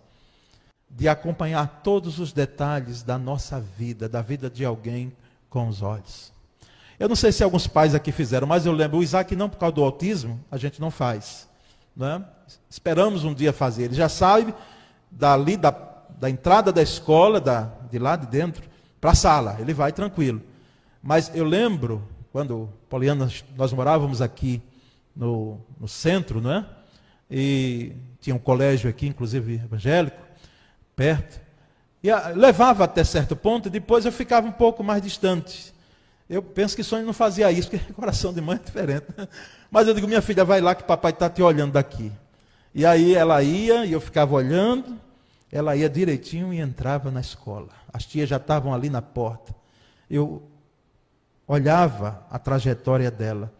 de 0.89 1.09
acompanhar 1.09 1.81
todos 1.83 2.19
os 2.19 2.31
detalhes 2.31 3.01
da 3.01 3.17
nossa 3.17 3.59
vida, 3.59 4.07
da 4.07 4.21
vida 4.21 4.49
de 4.49 4.63
alguém 4.63 5.11
com 5.49 5.67
os 5.67 5.81
olhos. 5.81 6.31
Eu 6.97 7.09
não 7.09 7.15
sei 7.15 7.31
se 7.31 7.43
alguns 7.43 7.67
pais 7.67 7.93
aqui 7.93 8.11
fizeram, 8.11 8.47
mas 8.47 8.65
eu 8.65 8.71
lembro, 8.71 8.99
o 8.99 9.03
Isaac 9.03 9.35
não 9.35 9.49
por 9.49 9.57
causa 9.57 9.75
do 9.75 9.83
autismo, 9.83 10.39
a 10.49 10.57
gente 10.57 10.79
não 10.79 10.89
faz. 10.89 11.49
Né? 11.95 12.23
Esperamos 12.69 13.23
um 13.23 13.33
dia 13.33 13.51
fazer. 13.51 13.85
Ele 13.85 13.95
já 13.95 14.07
sabe 14.07 14.53
dali 15.11 15.57
da, 15.57 15.71
da 16.17 16.29
entrada 16.29 16.71
da 16.71 16.81
escola, 16.81 17.41
da, 17.41 17.69
de 17.89 17.99
lá 17.99 18.15
de 18.15 18.27
dentro, 18.27 18.63
para 18.99 19.11
a 19.11 19.15
sala, 19.15 19.57
ele 19.59 19.73
vai 19.73 19.91
tranquilo. 19.91 20.41
Mas 21.01 21.31
eu 21.35 21.45
lembro, 21.45 22.01
quando 22.31 22.69
Poliana, 22.89 23.29
nós 23.55 23.71
morávamos 23.71 24.21
aqui 24.21 24.61
no, 25.15 25.59
no 25.79 25.87
centro, 25.87 26.41
não 26.41 26.51
é? 26.51 26.65
E 27.29 27.93
tinha 28.19 28.35
um 28.35 28.39
colégio 28.39 28.89
aqui, 28.89 29.07
inclusive 29.07 29.55
evangélico, 29.55 30.17
perto. 30.95 31.39
E 32.01 32.09
a, 32.09 32.29
levava 32.29 32.83
até 32.83 33.03
certo 33.03 33.35
ponto, 33.35 33.69
depois 33.69 34.05
eu 34.05 34.11
ficava 34.11 34.47
um 34.47 34.51
pouco 34.51 34.83
mais 34.83 35.01
distante. 35.01 35.73
Eu 36.29 36.41
penso 36.41 36.75
que 36.75 36.83
sonho 36.83 37.05
não 37.05 37.13
fazia 37.13 37.51
isso, 37.51 37.69
porque 37.69 37.85
coração 37.93 38.33
de 38.33 38.41
mãe 38.41 38.57
é 38.57 38.65
diferente. 38.65 39.05
Mas 39.69 39.87
eu 39.87 39.93
digo, 39.93 40.07
minha 40.07 40.21
filha, 40.21 40.43
vai 40.43 40.59
lá 40.59 40.73
que 40.73 40.83
papai 40.83 41.11
está 41.11 41.29
te 41.29 41.41
olhando 41.41 41.73
daqui. 41.73 42.11
E 42.73 42.85
aí 42.85 43.15
ela 43.15 43.41
ia, 43.41 43.85
e 43.85 43.93
eu 43.93 44.01
ficava 44.01 44.33
olhando, 44.33 44.99
ela 45.51 45.75
ia 45.75 45.89
direitinho 45.89 46.53
e 46.53 46.59
entrava 46.59 47.11
na 47.11 47.21
escola. 47.21 47.69
As 47.91 48.05
tias 48.05 48.29
já 48.29 48.37
estavam 48.37 48.73
ali 48.73 48.89
na 48.89 49.01
porta. 49.01 49.55
Eu 50.09 50.43
olhava 51.47 52.25
a 52.29 52.37
trajetória 52.39 53.09
dela. 53.11 53.53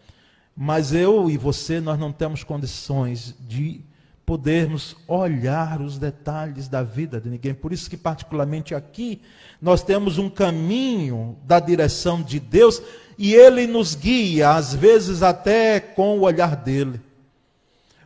Mas 0.56 0.94
eu 0.94 1.30
e 1.30 1.38
você, 1.38 1.80
nós 1.80 2.00
não 2.00 2.12
temos 2.12 2.44
condições 2.44 3.36
de 3.40 3.82
podermos 4.26 4.96
olhar 5.08 5.82
os 5.82 6.00
detalhes 6.00 6.68
da 6.68 6.82
vida 6.82 7.22
de 7.22 7.30
ninguém. 7.30 7.54
Por 7.54 7.72
isso 7.72 7.90
que, 7.90 7.98
particularmente 7.98 8.74
aqui, 8.74 9.22
nós 9.62 9.84
temos 9.84 10.18
um 10.18 10.30
caminho 10.30 11.38
da 11.44 11.60
direção 11.60 12.22
de 12.22 12.40
Deus 12.40 12.82
e 13.18 13.36
Ele 13.36 13.68
nos 13.68 13.94
guia, 13.94 14.52
às 14.52 14.74
vezes 14.74 15.22
até 15.22 15.80
com 15.80 16.18
o 16.18 16.22
olhar 16.22 16.56
dele. 16.56 17.00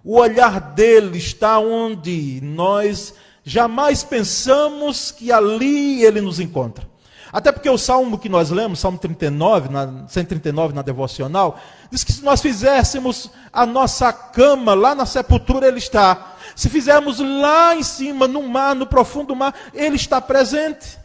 O 0.03 0.17
olhar 0.17 0.59
dele 0.59 1.17
está 1.17 1.59
onde 1.59 2.41
nós 2.41 3.13
jamais 3.43 4.03
pensamos 4.03 5.11
que 5.11 5.31
ali 5.31 6.03
Ele 6.03 6.21
nos 6.21 6.39
encontra. 6.39 6.87
Até 7.31 7.51
porque 7.51 7.69
o 7.69 7.77
salmo 7.77 8.17
que 8.17 8.27
nós 8.27 8.49
lemos, 8.49 8.79
Salmo 8.79 8.97
39, 8.97 9.69
na, 9.69 10.07
139 10.07 10.73
na 10.73 10.81
devocional, 10.81 11.59
diz 11.91 12.03
que 12.03 12.11
se 12.11 12.23
nós 12.23 12.41
fizéssemos 12.41 13.29
a 13.53 13.65
nossa 13.65 14.11
cama 14.11 14.73
lá 14.73 14.95
na 14.95 15.05
sepultura, 15.05 15.67
Ele 15.67 15.77
está. 15.77 16.35
Se 16.55 16.69
fizermos 16.69 17.19
lá 17.19 17.75
em 17.75 17.83
cima, 17.83 18.27
no 18.27 18.41
mar, 18.47 18.75
no 18.75 18.87
profundo 18.87 19.35
mar, 19.35 19.53
Ele 19.73 19.95
está 19.95 20.19
presente. 20.19 20.97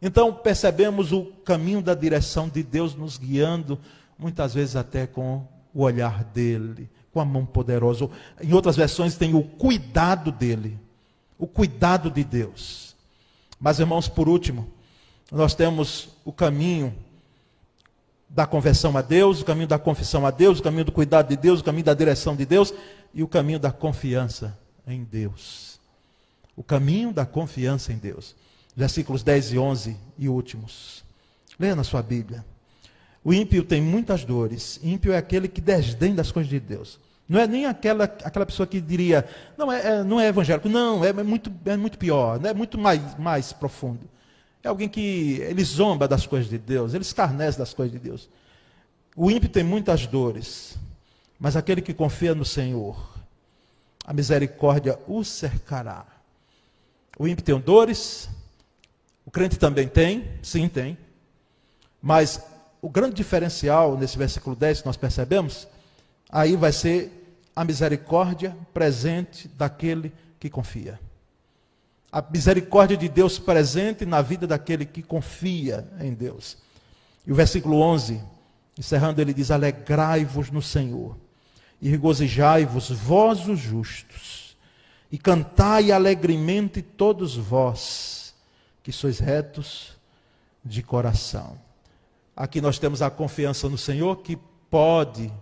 Então 0.00 0.32
percebemos 0.32 1.12
o 1.12 1.24
caminho 1.44 1.82
da 1.82 1.94
direção 1.94 2.48
de 2.48 2.62
Deus 2.62 2.94
nos 2.94 3.18
guiando, 3.18 3.78
muitas 4.18 4.54
vezes 4.54 4.76
até 4.76 5.06
com 5.06 5.46
o 5.74 5.82
olhar 5.82 6.22
dele, 6.24 6.88
com 7.12 7.20
a 7.20 7.24
mão 7.24 7.44
poderosa. 7.44 8.08
Em 8.40 8.52
outras 8.52 8.76
versões 8.76 9.16
tem 9.16 9.34
o 9.34 9.42
cuidado 9.42 10.30
dele, 10.30 10.78
o 11.38 11.46
cuidado 11.46 12.10
de 12.10 12.24
Deus. 12.24 12.94
Mas 13.60 13.78
irmãos, 13.78 14.08
por 14.08 14.28
último, 14.28 14.70
nós 15.30 15.54
temos 15.54 16.08
o 16.24 16.32
caminho 16.32 16.94
da 18.28 18.46
conversão 18.46 18.96
a 18.96 19.02
Deus, 19.02 19.40
o 19.40 19.44
caminho 19.44 19.68
da 19.68 19.78
confissão 19.78 20.26
a 20.26 20.30
Deus, 20.30 20.58
o 20.58 20.62
caminho 20.62 20.84
do 20.84 20.92
cuidado 20.92 21.28
de 21.28 21.36
Deus, 21.36 21.60
o 21.60 21.64
caminho 21.64 21.84
da 21.84 21.94
direção 21.94 22.34
de 22.34 22.44
Deus 22.44 22.74
e 23.12 23.22
o 23.22 23.28
caminho 23.28 23.58
da 23.58 23.70
confiança 23.70 24.58
em 24.86 25.04
Deus. 25.04 25.78
O 26.56 26.62
caminho 26.62 27.12
da 27.12 27.24
confiança 27.24 27.92
em 27.92 27.96
Deus. 27.96 28.34
Versículos 28.76 29.22
10 29.22 29.52
e 29.52 29.58
11 29.58 29.96
e 30.18 30.28
últimos. 30.28 31.04
Leia 31.58 31.76
na 31.76 31.84
sua 31.84 32.02
Bíblia. 32.02 32.44
O 33.22 33.32
ímpio 33.32 33.64
tem 33.64 33.80
muitas 33.80 34.24
dores. 34.24 34.80
Ímpio 34.82 35.12
é 35.12 35.16
aquele 35.16 35.48
que 35.48 35.60
desdém 35.60 36.14
das 36.14 36.30
coisas 36.30 36.50
de 36.50 36.60
Deus. 36.60 36.98
Não 37.28 37.40
é 37.40 37.46
nem 37.46 37.66
aquela, 37.66 38.04
aquela 38.04 38.44
pessoa 38.44 38.66
que 38.66 38.80
diria, 38.80 39.26
não 39.56 39.72
é, 39.72 39.80
é 39.80 40.04
não 40.04 40.20
é 40.20 40.28
evangélico. 40.28 40.68
Não, 40.68 41.04
é, 41.04 41.08
é 41.08 41.22
muito, 41.22 41.52
é 41.64 41.76
muito 41.76 41.98
pior, 41.98 42.44
é 42.44 42.52
muito 42.52 42.76
mais, 42.76 43.16
mais 43.18 43.52
profundo. 43.52 44.08
É 44.62 44.68
alguém 44.68 44.88
que 44.88 45.38
ele 45.40 45.62
zomba 45.64 46.06
das 46.06 46.26
coisas 46.26 46.48
de 46.48 46.58
Deus, 46.58 46.94
ele 46.94 47.02
escarnece 47.02 47.58
das 47.58 47.72
coisas 47.72 47.92
de 47.92 47.98
Deus. 47.98 48.28
O 49.16 49.30
ímpio 49.30 49.48
tem 49.48 49.62
muitas 49.62 50.06
dores, 50.06 50.76
mas 51.38 51.56
aquele 51.56 51.80
que 51.80 51.94
confia 51.94 52.34
no 52.34 52.44
Senhor, 52.44 53.14
a 54.04 54.12
misericórdia 54.12 54.98
o 55.06 55.24
cercará. 55.24 56.06
O 57.18 57.28
ímpio 57.28 57.44
tem 57.44 57.58
dores, 57.58 58.28
o 59.24 59.30
crente 59.30 59.58
também 59.58 59.88
tem, 59.88 60.30
sim, 60.42 60.68
tem. 60.68 60.98
Mas 62.02 62.44
o 62.82 62.88
grande 62.88 63.14
diferencial 63.14 63.96
nesse 63.96 64.18
versículo 64.18 64.54
10 64.54 64.80
que 64.80 64.86
nós 64.86 64.96
percebemos, 64.96 65.66
aí 66.30 66.56
vai 66.56 66.72
ser 66.72 67.38
a 67.54 67.64
misericórdia 67.64 68.56
presente 68.72 69.48
daquele 69.48 70.12
que 70.38 70.50
confia 70.50 70.98
a 72.14 72.22
misericórdia 72.30 72.96
de 72.96 73.08
Deus 73.08 73.40
presente 73.40 74.06
na 74.06 74.22
vida 74.22 74.46
daquele 74.46 74.86
que 74.86 75.02
confia 75.02 75.84
em 76.00 76.14
Deus. 76.14 76.56
E 77.26 77.32
o 77.32 77.34
versículo 77.34 77.80
11, 77.80 78.22
encerrando, 78.78 79.20
ele 79.20 79.34
diz: 79.34 79.50
Alegrai-vos 79.50 80.48
no 80.48 80.62
Senhor, 80.62 81.16
e 81.82 81.88
regozijai-vos, 81.88 82.90
vós 82.90 83.48
os 83.48 83.58
justos, 83.58 84.56
e 85.10 85.18
cantai 85.18 85.90
alegremente 85.90 86.80
todos 86.82 87.36
vós, 87.36 88.32
que 88.80 88.92
sois 88.92 89.18
retos 89.18 89.98
de 90.64 90.84
coração. 90.84 91.58
Aqui 92.36 92.60
nós 92.60 92.78
temos 92.78 93.02
a 93.02 93.10
confiança 93.10 93.68
no 93.68 93.76
Senhor 93.76 94.18
que 94.18 94.38
pode, 94.70 95.32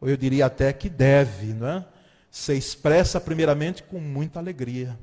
ou 0.00 0.08
eu 0.08 0.16
diria 0.16 0.46
até 0.46 0.72
que 0.72 0.88
deve, 0.88 1.54
não 1.54 1.68
é? 1.68 1.84
ser 2.30 2.54
expressa 2.54 3.20
primeiramente 3.20 3.82
com 3.84 4.00
muita 4.00 4.40
alegria. 4.40 4.98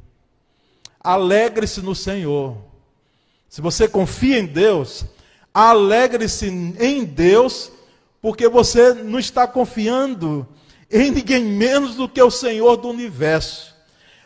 Alegre-se 1.00 1.82
no 1.82 1.96
Senhor. 1.96 2.58
Se 3.48 3.62
você 3.62 3.88
confia 3.88 4.38
em 4.38 4.46
Deus, 4.46 5.06
alegre-se 5.54 6.48
em 6.48 7.06
Deus, 7.06 7.72
porque 8.22 8.50
você 8.50 8.94
não 8.94 9.18
está 9.18 9.48
confiando 9.48 10.46
em 10.92 11.10
ninguém 11.10 11.44
menos 11.44 11.96
do 11.96 12.08
que 12.08 12.22
o 12.22 12.30
Senhor 12.30 12.76
do 12.76 12.90
universo. 12.90 13.74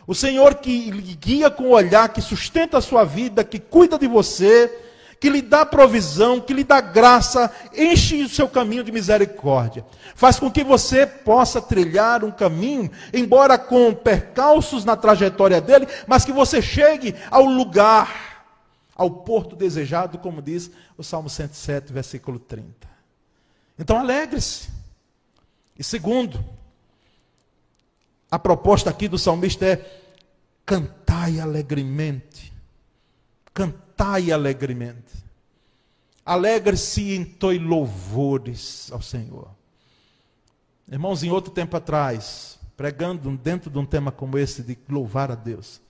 O 0.04 0.14
Senhor 0.14 0.56
que 0.56 0.90
guia 1.20 1.48
com 1.48 1.64
o 1.64 1.74
olhar, 1.74 2.12
que 2.12 2.20
sustenta 2.20 2.78
a 2.78 2.82
sua 2.82 3.04
vida, 3.04 3.44
que 3.44 3.60
cuida 3.60 3.96
de 3.96 4.08
você, 4.08 4.85
que 5.20 5.30
lhe 5.30 5.42
dá 5.42 5.64
provisão, 5.64 6.40
que 6.40 6.52
lhe 6.52 6.64
dá 6.64 6.80
graça, 6.80 7.50
enche 7.74 8.22
o 8.22 8.28
seu 8.28 8.48
caminho 8.48 8.84
de 8.84 8.92
misericórdia. 8.92 9.84
Faz 10.14 10.38
com 10.38 10.50
que 10.50 10.62
você 10.62 11.06
possa 11.06 11.60
trilhar 11.60 12.24
um 12.24 12.30
caminho, 12.30 12.90
embora 13.12 13.58
com 13.58 13.94
percalços 13.94 14.84
na 14.84 14.96
trajetória 14.96 15.60
dele, 15.60 15.86
mas 16.06 16.24
que 16.24 16.32
você 16.32 16.60
chegue 16.60 17.14
ao 17.30 17.44
lugar, 17.44 18.46
ao 18.94 19.10
porto 19.10 19.56
desejado, 19.56 20.18
como 20.18 20.42
diz 20.42 20.70
o 20.96 21.02
Salmo 21.02 21.28
107, 21.28 21.92
versículo 21.92 22.38
30. 22.38 22.88
Então 23.78 23.98
alegre-se. 23.98 24.68
E 25.78 25.84
segundo, 25.84 26.42
a 28.30 28.38
proposta 28.38 28.90
aqui 28.90 29.08
do 29.08 29.18
salmista 29.18 29.66
é 29.66 30.02
cantai 30.64 31.38
alegremente. 31.38 32.52
Cantai 33.52 33.85
cantai 33.96 34.30
alegremente. 34.30 35.24
Alegre-se 36.24 37.02
e 37.02 37.16
entoe 37.16 37.58
louvores 37.58 38.90
ao 38.92 39.00
Senhor. 39.00 39.50
Irmãos, 40.88 41.22
em 41.22 41.30
outro 41.30 41.50
tempo 41.52 41.76
atrás, 41.76 42.58
pregando 42.76 43.30
dentro 43.36 43.70
de 43.70 43.78
um 43.78 43.86
tema 43.86 44.12
como 44.12 44.36
esse, 44.36 44.62
de 44.62 44.76
louvar 44.88 45.30
a 45.32 45.34
Deus, 45.34 45.80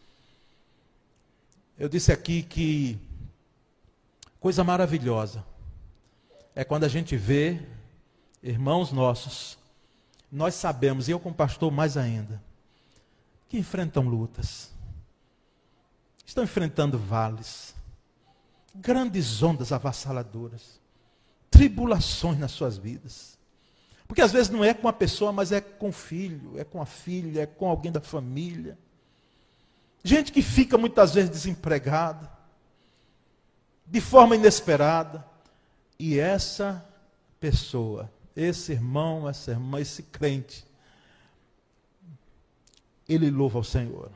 eu 1.79 1.89
disse 1.89 2.13
aqui 2.13 2.43
que 2.43 2.99
coisa 4.41 4.63
maravilhosa 4.63 5.45
é 6.55 6.65
quando 6.65 6.85
a 6.85 6.89
gente 6.89 7.17
vê 7.17 7.61
irmãos 8.43 8.93
nossos, 8.93 9.59
nós 10.31 10.55
sabemos, 10.55 11.09
e 11.09 11.11
eu 11.11 11.21
como 11.21 11.35
pastor 11.35 11.71
mais 11.71 11.97
ainda, 11.97 12.43
que 13.49 13.59
enfrentam 13.59 14.05
lutas, 14.05 14.71
estão 16.25 16.45
enfrentando 16.45 16.99
vales, 16.99 17.76
grandes 18.81 19.43
ondas 19.43 19.73
avassaladoras, 19.73 20.81
tribulações 21.51 22.39
nas 22.39 22.53
suas 22.53 22.77
vidas. 22.77 23.39
Porque 24.07 24.23
às 24.23 24.33
vezes 24.33 24.49
não 24.49 24.65
é 24.65 24.73
com 24.73 24.89
a 24.89 24.93
pessoa, 24.93 25.33
mas 25.33 25.51
é 25.51 25.61
com 25.61 25.89
o 25.89 25.93
filho, 25.93 26.59
é 26.59 26.65
com 26.65 26.81
a 26.81 26.87
filha, 26.87 27.43
é 27.43 27.47
com 27.47 27.69
alguém 27.69 27.91
da 27.91 28.01
família. 28.01 28.79
Gente 30.05 30.31
que 30.31 30.43
fica 30.43 30.79
muitas 30.79 31.15
vezes 31.15 31.31
desempregada, 31.31 32.31
de 33.85 34.01
forma 34.01 34.37
inesperada. 34.37 35.25
E 35.99 36.19
essa 36.19 36.85
pessoa, 37.41 38.11
esse 38.37 38.73
irmão, 38.73 39.29
essa 39.29 39.51
irmã, 39.51 39.81
esse 39.81 40.03
crente, 40.03 40.65
ele 43.09 43.31
louva 43.31 43.59
ao 43.59 43.65
Senhor 43.65 44.11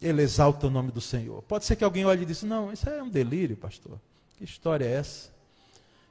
ele 0.00 0.22
exalta 0.22 0.66
o 0.66 0.70
nome 0.70 0.90
do 0.90 1.00
Senhor. 1.00 1.42
Pode 1.42 1.64
ser 1.64 1.76
que 1.76 1.84
alguém 1.84 2.04
olhe 2.04 2.22
e 2.22 2.26
diz: 2.26 2.42
Não, 2.42 2.72
isso 2.72 2.88
é 2.88 3.02
um 3.02 3.08
delírio, 3.08 3.56
pastor. 3.56 3.98
Que 4.36 4.44
história 4.44 4.84
é 4.84 4.92
essa? 4.92 5.30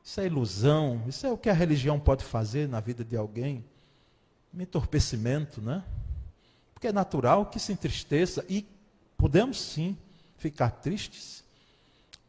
Isso 0.03 0.19
é 0.21 0.25
ilusão. 0.25 1.03
Isso 1.07 1.25
é 1.25 1.31
o 1.31 1.37
que 1.37 1.49
a 1.49 1.53
religião 1.53 1.99
pode 1.99 2.23
fazer 2.23 2.67
na 2.67 2.79
vida 2.79 3.03
de 3.03 3.15
alguém. 3.15 3.63
Um 4.53 4.61
entorpecimento, 4.61 5.61
né? 5.61 5.83
Porque 6.73 6.87
é 6.87 6.93
natural 6.93 7.47
que 7.47 7.59
se 7.59 7.71
entristeça 7.71 8.45
e 8.49 8.65
podemos 9.17 9.59
sim 9.59 9.97
ficar 10.37 10.69
tristes. 10.71 11.43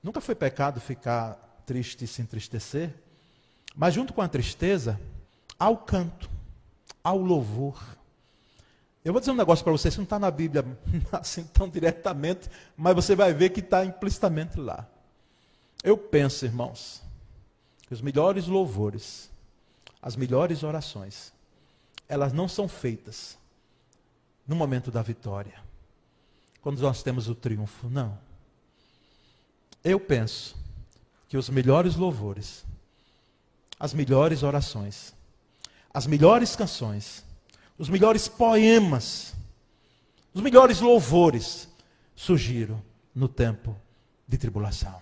Nunca 0.03 0.21
foi 0.21 0.35
pecado 0.35 0.81
ficar 0.81 1.35
triste 1.67 2.05
e 2.05 2.07
se 2.07 2.23
entristecer, 2.23 2.95
mas 3.75 3.93
junto 3.93 4.15
com 4.15 4.23
a 4.23 4.29
tristeza, 4.29 4.99
há 5.59 5.69
o 5.69 5.77
canto, 5.77 6.31
há 7.03 7.13
o 7.13 7.23
louvor. 7.23 7.83
Eu 9.07 9.13
vou 9.13 9.21
dizer 9.21 9.31
um 9.31 9.37
negócio 9.37 9.63
para 9.63 9.71
você, 9.71 9.87
isso 9.87 9.99
não 9.99 10.05
está 10.05 10.19
na 10.19 10.33
Bíblia 10.33 10.65
assim 11.13 11.45
tão 11.45 11.69
diretamente, 11.69 12.51
mas 12.77 12.93
você 12.93 13.15
vai 13.15 13.33
ver 13.33 13.51
que 13.51 13.61
está 13.61 13.85
implicitamente 13.85 14.59
lá. 14.59 14.85
Eu 15.85 15.97
penso, 15.97 16.45
irmãos, 16.45 17.01
que 17.87 17.95
os 17.95 18.01
melhores 18.01 18.49
louvores, 18.49 19.31
as 20.03 20.17
melhores 20.17 20.65
orações, 20.65 21.33
elas 22.09 22.33
não 22.33 22.49
são 22.49 22.67
feitas 22.67 23.39
no 24.45 24.57
momento 24.57 24.91
da 24.91 25.03
vitória, 25.03 25.55
quando 26.61 26.81
nós 26.81 27.01
temos 27.05 27.29
o 27.29 27.35
triunfo, 27.37 27.89
não. 27.89 28.19
Eu 29.85 30.01
penso 30.01 30.57
que 31.29 31.37
os 31.37 31.49
melhores 31.49 31.95
louvores, 31.95 32.65
as 33.79 33.95
melhores 33.95 34.43
orações, 34.43 35.15
as 35.95 36.09
melhores 36.09 36.57
canções, 36.57 37.25
os 37.79 37.89
melhores 37.89 38.29
poemas, 38.29 39.35
os 40.33 40.41
melhores 40.41 40.81
louvores 40.81 41.68
surgiram 42.14 42.83
no 43.14 43.29
tempo 43.29 43.77
de 44.27 44.39
tribulação. 44.39 45.01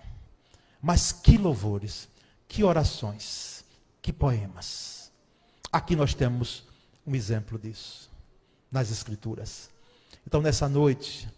Mas 0.81 1.11
que 1.11 1.37
louvores, 1.37 2.07
que 2.47 2.63
orações, 2.63 3.63
que 4.01 4.13
poemas. 4.13 5.11
Aqui 5.71 5.95
nós 5.95 6.13
temos 6.13 6.63
um 7.05 7.15
exemplo 7.15 7.57
disso 7.57 8.09
nas 8.71 8.91
Escrituras. 8.91 9.69
Então, 10.27 10.41
nessa 10.41 10.67
noite, 10.67 11.29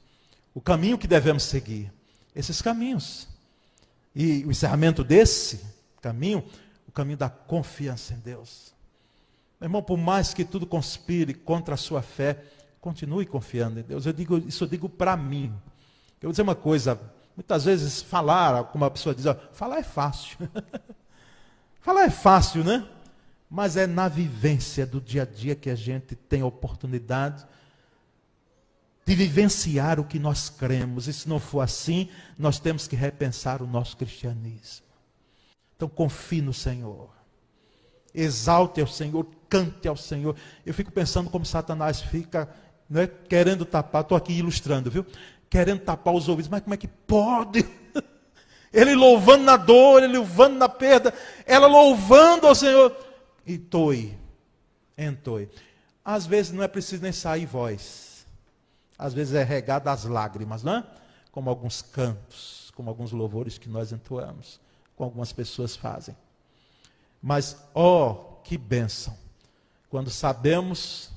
o 0.54 0.62
caminho 0.62 0.98
que 0.98 1.08
devemos 1.08 1.44
seguir, 1.44 1.92
esses 2.36 2.62
caminhos. 2.62 3.28
E 4.16 4.44
o 4.46 4.52
encerramento 4.52 5.04
desse 5.04 5.62
caminho, 6.02 6.44
o 6.88 6.92
caminho 6.92 7.18
da 7.18 7.30
confiança 7.30 8.14
em 8.14 8.20
Deus. 8.20 8.74
Meu 9.60 9.68
irmão, 9.68 9.82
por 9.82 9.98
mais 9.98 10.34
que 10.34 10.46
tudo 10.46 10.66
conspire 10.66 11.34
contra 11.34 11.74
a 11.74 11.78
sua 11.78 12.02
fé, 12.02 12.44
continue 12.80 13.26
confiando 13.26 13.80
em 13.80 13.84
Deus. 13.84 14.06
Eu 14.06 14.14
digo, 14.14 14.38
isso 14.38 14.64
eu 14.64 14.68
digo 14.68 14.88
para 14.88 15.18
mim. 15.18 15.54
Eu 16.22 16.28
vou 16.28 16.32
dizer 16.32 16.44
uma 16.44 16.56
coisa, 16.56 17.00
muitas 17.36 17.66
vezes 17.66 18.02
falar, 18.02 18.64
como 18.66 18.86
a 18.86 18.92
pessoa 18.92 19.16
diz, 19.16 19.26
ó, 19.26 19.36
falar 19.52 19.80
é 19.80 19.84
fácil. 19.84 20.38
falar 21.82 22.04
é 22.04 22.10
fácil, 22.10 22.64
né? 22.64 22.88
Mas 23.50 23.78
é 23.78 23.88
na 23.88 24.08
vivência 24.08 24.86
do 24.86 25.02
dia 25.02 25.24
a 25.24 25.26
dia 25.26 25.56
que 25.56 25.70
a 25.70 25.76
gente 25.76 26.16
tem 26.16 26.42
a 26.42 26.46
oportunidade 26.46 27.46
de 29.06 29.16
vivenciar 29.16 30.00
o 30.00 30.04
que 30.04 30.20
nós 30.20 30.50
cremos. 30.50 31.08
E 31.08 31.14
se 31.14 31.30
não 31.30 31.40
for 31.40 31.62
assim, 31.62 32.10
nós 32.38 32.60
temos 32.60 32.88
que 32.88 32.96
repensar 32.96 33.62
o 33.62 33.68
nosso 33.68 33.96
cristianismo. 33.96 34.86
Então 35.76 35.88
confie 35.88 36.42
no 36.42 36.54
Senhor. 36.54 37.17
Exalte 38.14 38.82
ao 38.82 38.88
Senhor, 38.88 39.26
cante 39.50 39.88
ao 39.88 39.98
Senhor. 39.98 40.36
Eu 40.66 40.74
fico 40.74 40.92
pensando 40.92 41.30
como 41.30 41.46
Satanás 41.46 42.02
fica 42.02 42.50
né, 42.90 43.08
querendo 43.08 43.66
tapar, 43.66 44.02
estou 44.02 44.18
aqui 44.18 44.34
ilustrando, 44.34 44.90
viu? 44.90 45.06
Querendo 45.50 45.82
tapar 45.82 46.14
os 46.14 46.28
ouvidos, 46.28 46.50
mas 46.50 46.62
como 46.62 46.74
é 46.74 46.78
que 46.78 46.88
pode? 46.88 47.68
Ele 48.72 48.96
louvando 48.96 49.44
na 49.44 49.56
dor, 49.56 50.04
ele 50.04 50.18
louvando 50.18 50.58
na 50.58 50.68
perda, 50.68 51.14
ela 51.46 51.68
louvando 51.68 52.46
ao 52.46 52.54
Senhor. 52.54 52.96
E 53.46 53.58
toi, 53.58 54.16
entoe. 54.98 55.50
Às 56.04 56.26
vezes 56.26 56.52
não 56.52 56.62
é 56.62 56.68
preciso 56.68 57.02
nem 57.02 57.14
sair 57.14 57.46
voz. 57.46 58.26
Às 59.00 59.14
vezes 59.14 59.34
é 59.34 59.44
regada 59.44 59.90
às 59.90 60.04
lágrimas, 60.04 60.64
não 60.64 60.76
é? 60.76 60.84
Como 61.32 61.50
alguns 61.50 61.82
cantos, 61.82 62.72
como 62.76 62.90
alguns 62.90 63.12
louvores 63.14 63.58
que 63.58 63.70
nós 63.70 63.92
entoamos, 63.92 64.60
como 64.96 65.08
algumas 65.08 65.32
pessoas 65.32 65.76
fazem. 65.76 66.16
Mas, 67.28 67.58
ó, 67.76 68.10
oh, 68.10 68.16
que 68.42 68.58
bênção, 68.58 69.14
quando 69.90 70.10
sabemos 70.10 71.12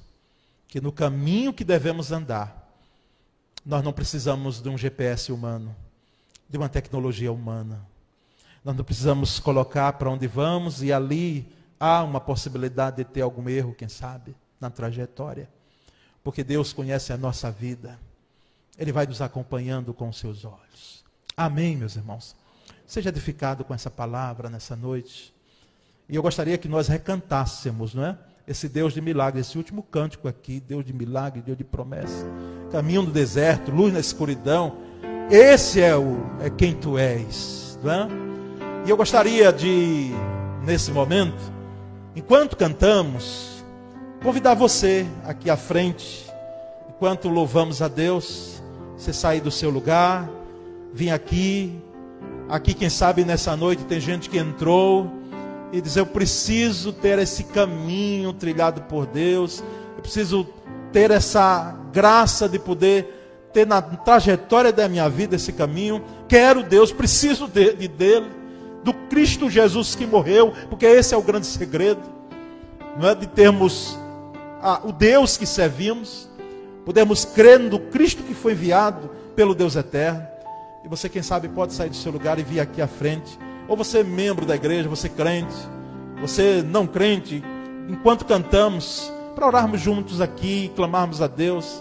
que 0.67 0.81
no 0.81 0.91
caminho 0.91 1.55
que 1.55 1.63
devemos 1.63 2.11
andar, 2.11 2.69
nós 3.65 3.85
não 3.85 3.93
precisamos 3.93 4.61
de 4.61 4.69
um 4.69 4.77
GPS 4.77 5.31
humano, 5.31 5.73
de 6.49 6.59
uma 6.59 6.69
tecnologia 6.69 7.31
humana. 7.31 7.87
Nós 8.65 8.77
não 8.77 8.83
precisamos 8.83 9.39
colocar 9.39 9.93
para 9.93 10.11
onde 10.11 10.27
vamos 10.27 10.83
e 10.83 10.93
ali 10.93 11.47
há 11.79 12.03
uma 12.03 12.21
possibilidade 12.21 12.97
de 12.97 13.05
ter 13.05 13.21
algum 13.21 13.49
erro, 13.49 13.73
quem 13.73 13.89
sabe, 13.89 14.35
na 14.61 14.69
trajetória. 14.69 15.49
Porque 16.25 16.43
Deus 16.43 16.73
conhece 16.73 17.13
a 17.13 17.17
nossa 17.17 17.53
vida. 17.53 17.97
Ele 18.77 18.91
vai 18.91 19.07
nos 19.07 19.23
acompanhando 19.23 19.95
com 19.95 20.09
os 20.09 20.19
seus 20.19 20.45
olhos. 20.45 21.05
Amém, 21.37 21.77
meus 21.77 21.95
irmãos. 21.95 22.35
Seja 22.85 23.11
edificado 23.11 23.65
com 23.65 23.73
essa 23.73 23.93
palavra 23.93 24.51
nessa 24.51 24.75
noite. 24.75 25.33
E 26.11 26.17
eu 26.17 26.23
gostaria 26.23 26.59
que 26.59 26.67
nós 26.67 26.89
recantássemos, 26.89 27.95
não 27.95 28.05
é? 28.05 28.19
Esse 28.47 28.69
Deus 28.69 28.93
de 28.93 29.01
milagre, 29.01 29.41
esse 29.41 29.57
último 29.57 29.81
cântico 29.81 30.27
aqui, 30.27 30.59
Deus 30.59 30.85
de 30.85 30.93
milagre, 30.93 31.41
Deus 31.41 31.57
de 31.57 31.63
promessa. 31.63 32.27
Caminho 32.73 33.03
no 33.03 33.13
deserto, 33.13 33.71
luz 33.71 33.93
na 33.93 34.01
escuridão. 34.01 34.75
Esse 35.31 35.81
é 35.81 35.97
o 35.97 36.19
é 36.41 36.51
quem 36.51 36.75
tu 36.75 36.99
és, 36.99 37.79
não 37.81 37.93
é? 37.93 38.09
E 38.87 38.91
eu 38.91 38.97
gostaria 38.97 39.53
de 39.53 40.11
nesse 40.65 40.91
momento, 40.91 41.41
enquanto 42.17 42.57
cantamos, 42.57 43.65
convidar 44.21 44.55
você 44.55 45.07
aqui 45.25 45.49
à 45.49 45.57
frente, 45.57 46.29
enquanto 46.89 47.29
louvamos 47.29 47.81
a 47.81 47.87
Deus, 47.87 48.61
você 48.97 49.13
sair 49.13 49.41
do 49.41 49.51
seu 49.51 49.71
lugar, 49.71 50.29
vir 50.93 51.11
aqui, 51.11 51.81
aqui 52.49 52.75
quem 52.75 52.91
sabe 52.91 53.25
nessa 53.25 53.57
noite 53.57 53.85
tem 53.85 54.01
gente 54.01 54.29
que 54.29 54.39
entrou 54.39 55.20
e 55.73 55.81
dizer: 55.81 56.01
Eu 56.01 56.07
preciso 56.07 56.93
ter 56.93 57.19
esse 57.19 57.45
caminho 57.45 58.33
trilhado 58.33 58.83
por 58.83 59.07
Deus, 59.07 59.63
eu 59.97 60.03
preciso 60.03 60.47
ter 60.93 61.11
essa 61.11 61.77
graça 61.93 62.49
de 62.49 62.59
poder 62.59 63.49
ter 63.53 63.67
na 63.67 63.81
trajetória 63.83 64.73
da 64.73 64.89
minha 64.89 65.09
vida 65.09 65.37
esse 65.37 65.53
caminho. 65.53 66.03
Quero 66.29 66.63
Deus, 66.63 66.93
preciso 66.93 67.49
de, 67.49 67.75
de 67.75 67.89
dele, 67.89 68.31
do 68.85 68.93
Cristo 68.93 69.51
Jesus 69.51 69.95
que 69.95 70.07
morreu, 70.07 70.53
porque 70.69 70.87
esse 70.87 71.15
é 71.15 71.17
o 71.17 71.23
grande 71.23 71.47
segredo, 71.47 72.03
não 72.99 73.09
é 73.09 73.15
de 73.15 73.27
termos 73.27 73.99
o 74.85 74.93
Deus 74.93 75.37
que 75.37 75.47
servimos, 75.47 76.29
podemos 76.85 77.25
crer 77.25 77.59
no 77.59 77.79
Cristo 77.79 78.23
que 78.23 78.35
foi 78.35 78.53
enviado 78.53 79.11
pelo 79.35 79.55
Deus 79.55 79.75
eterno. 79.75 80.27
E 80.85 80.89
você, 80.89 81.09
quem 81.09 81.23
sabe, 81.23 81.49
pode 81.49 81.73
sair 81.73 81.91
do 81.91 81.97
seu 81.97 82.13
lugar 82.13 82.39
e 82.39 82.43
vir 82.43 82.61
aqui 82.61 82.81
à 82.81 82.87
frente 82.87 83.39
ou 83.71 83.77
você 83.77 84.01
é 84.01 84.05
membro 84.05 84.45
da 84.45 84.57
igreja, 84.57 84.89
você 84.89 85.07
é 85.07 85.11
crente, 85.11 85.55
você 86.21 86.61
não 86.61 86.89
crente, 86.89 87.41
enquanto 87.89 88.25
cantamos, 88.25 89.13
para 89.37 89.47
orarmos 89.47 89.81
juntos 89.81 90.21
aqui, 90.21 90.73
clamarmos 90.75 91.23
a 91.23 91.29
Deus, 91.29 91.81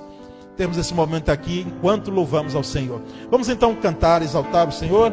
temos 0.56 0.78
esse 0.78 0.94
momento 0.94 1.30
aqui, 1.30 1.66
enquanto 1.68 2.12
louvamos 2.12 2.54
ao 2.54 2.64
Senhor. 2.64 3.02
Vamos 3.32 3.50
então 3.50 3.74
cantar, 3.74 4.22
exaltar 4.22 4.70
o 4.70 4.72
Senhor, 4.72 5.12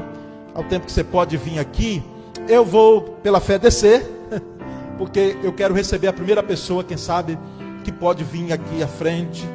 ao 0.55 0.65
tempo 0.65 0.85
que 0.85 0.93
você 0.93 1.03
pode 1.03 1.35
vir 1.39 1.59
aqui. 1.59 2.03
Eu 2.47 2.63
vou, 2.63 3.01
pela 3.23 3.41
fé, 3.41 3.59
descer, 3.59 4.03
porque 4.99 5.35
eu 5.43 5.55
quero 5.55 5.73
receber 5.73 6.09
a 6.09 6.13
primeira 6.13 6.43
pessoa, 6.43 6.85
quem 6.85 6.99
sabe, 6.99 7.39
que 7.85 7.91
pode 7.91 8.23
vir 8.23 8.53
aqui 8.53 8.83
à 8.83 8.87
frente. 8.87 9.49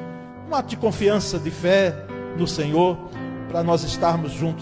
Um 0.49 0.55
ato 0.55 0.69
de 0.69 0.78
confiança, 0.78 1.38
de 1.38 1.51
fé 1.51 1.95
no 2.36 2.47
Senhor, 2.47 2.97
para 3.47 3.61
nós 3.61 3.84
estarmos 3.84 4.32
juntos. 4.32 4.59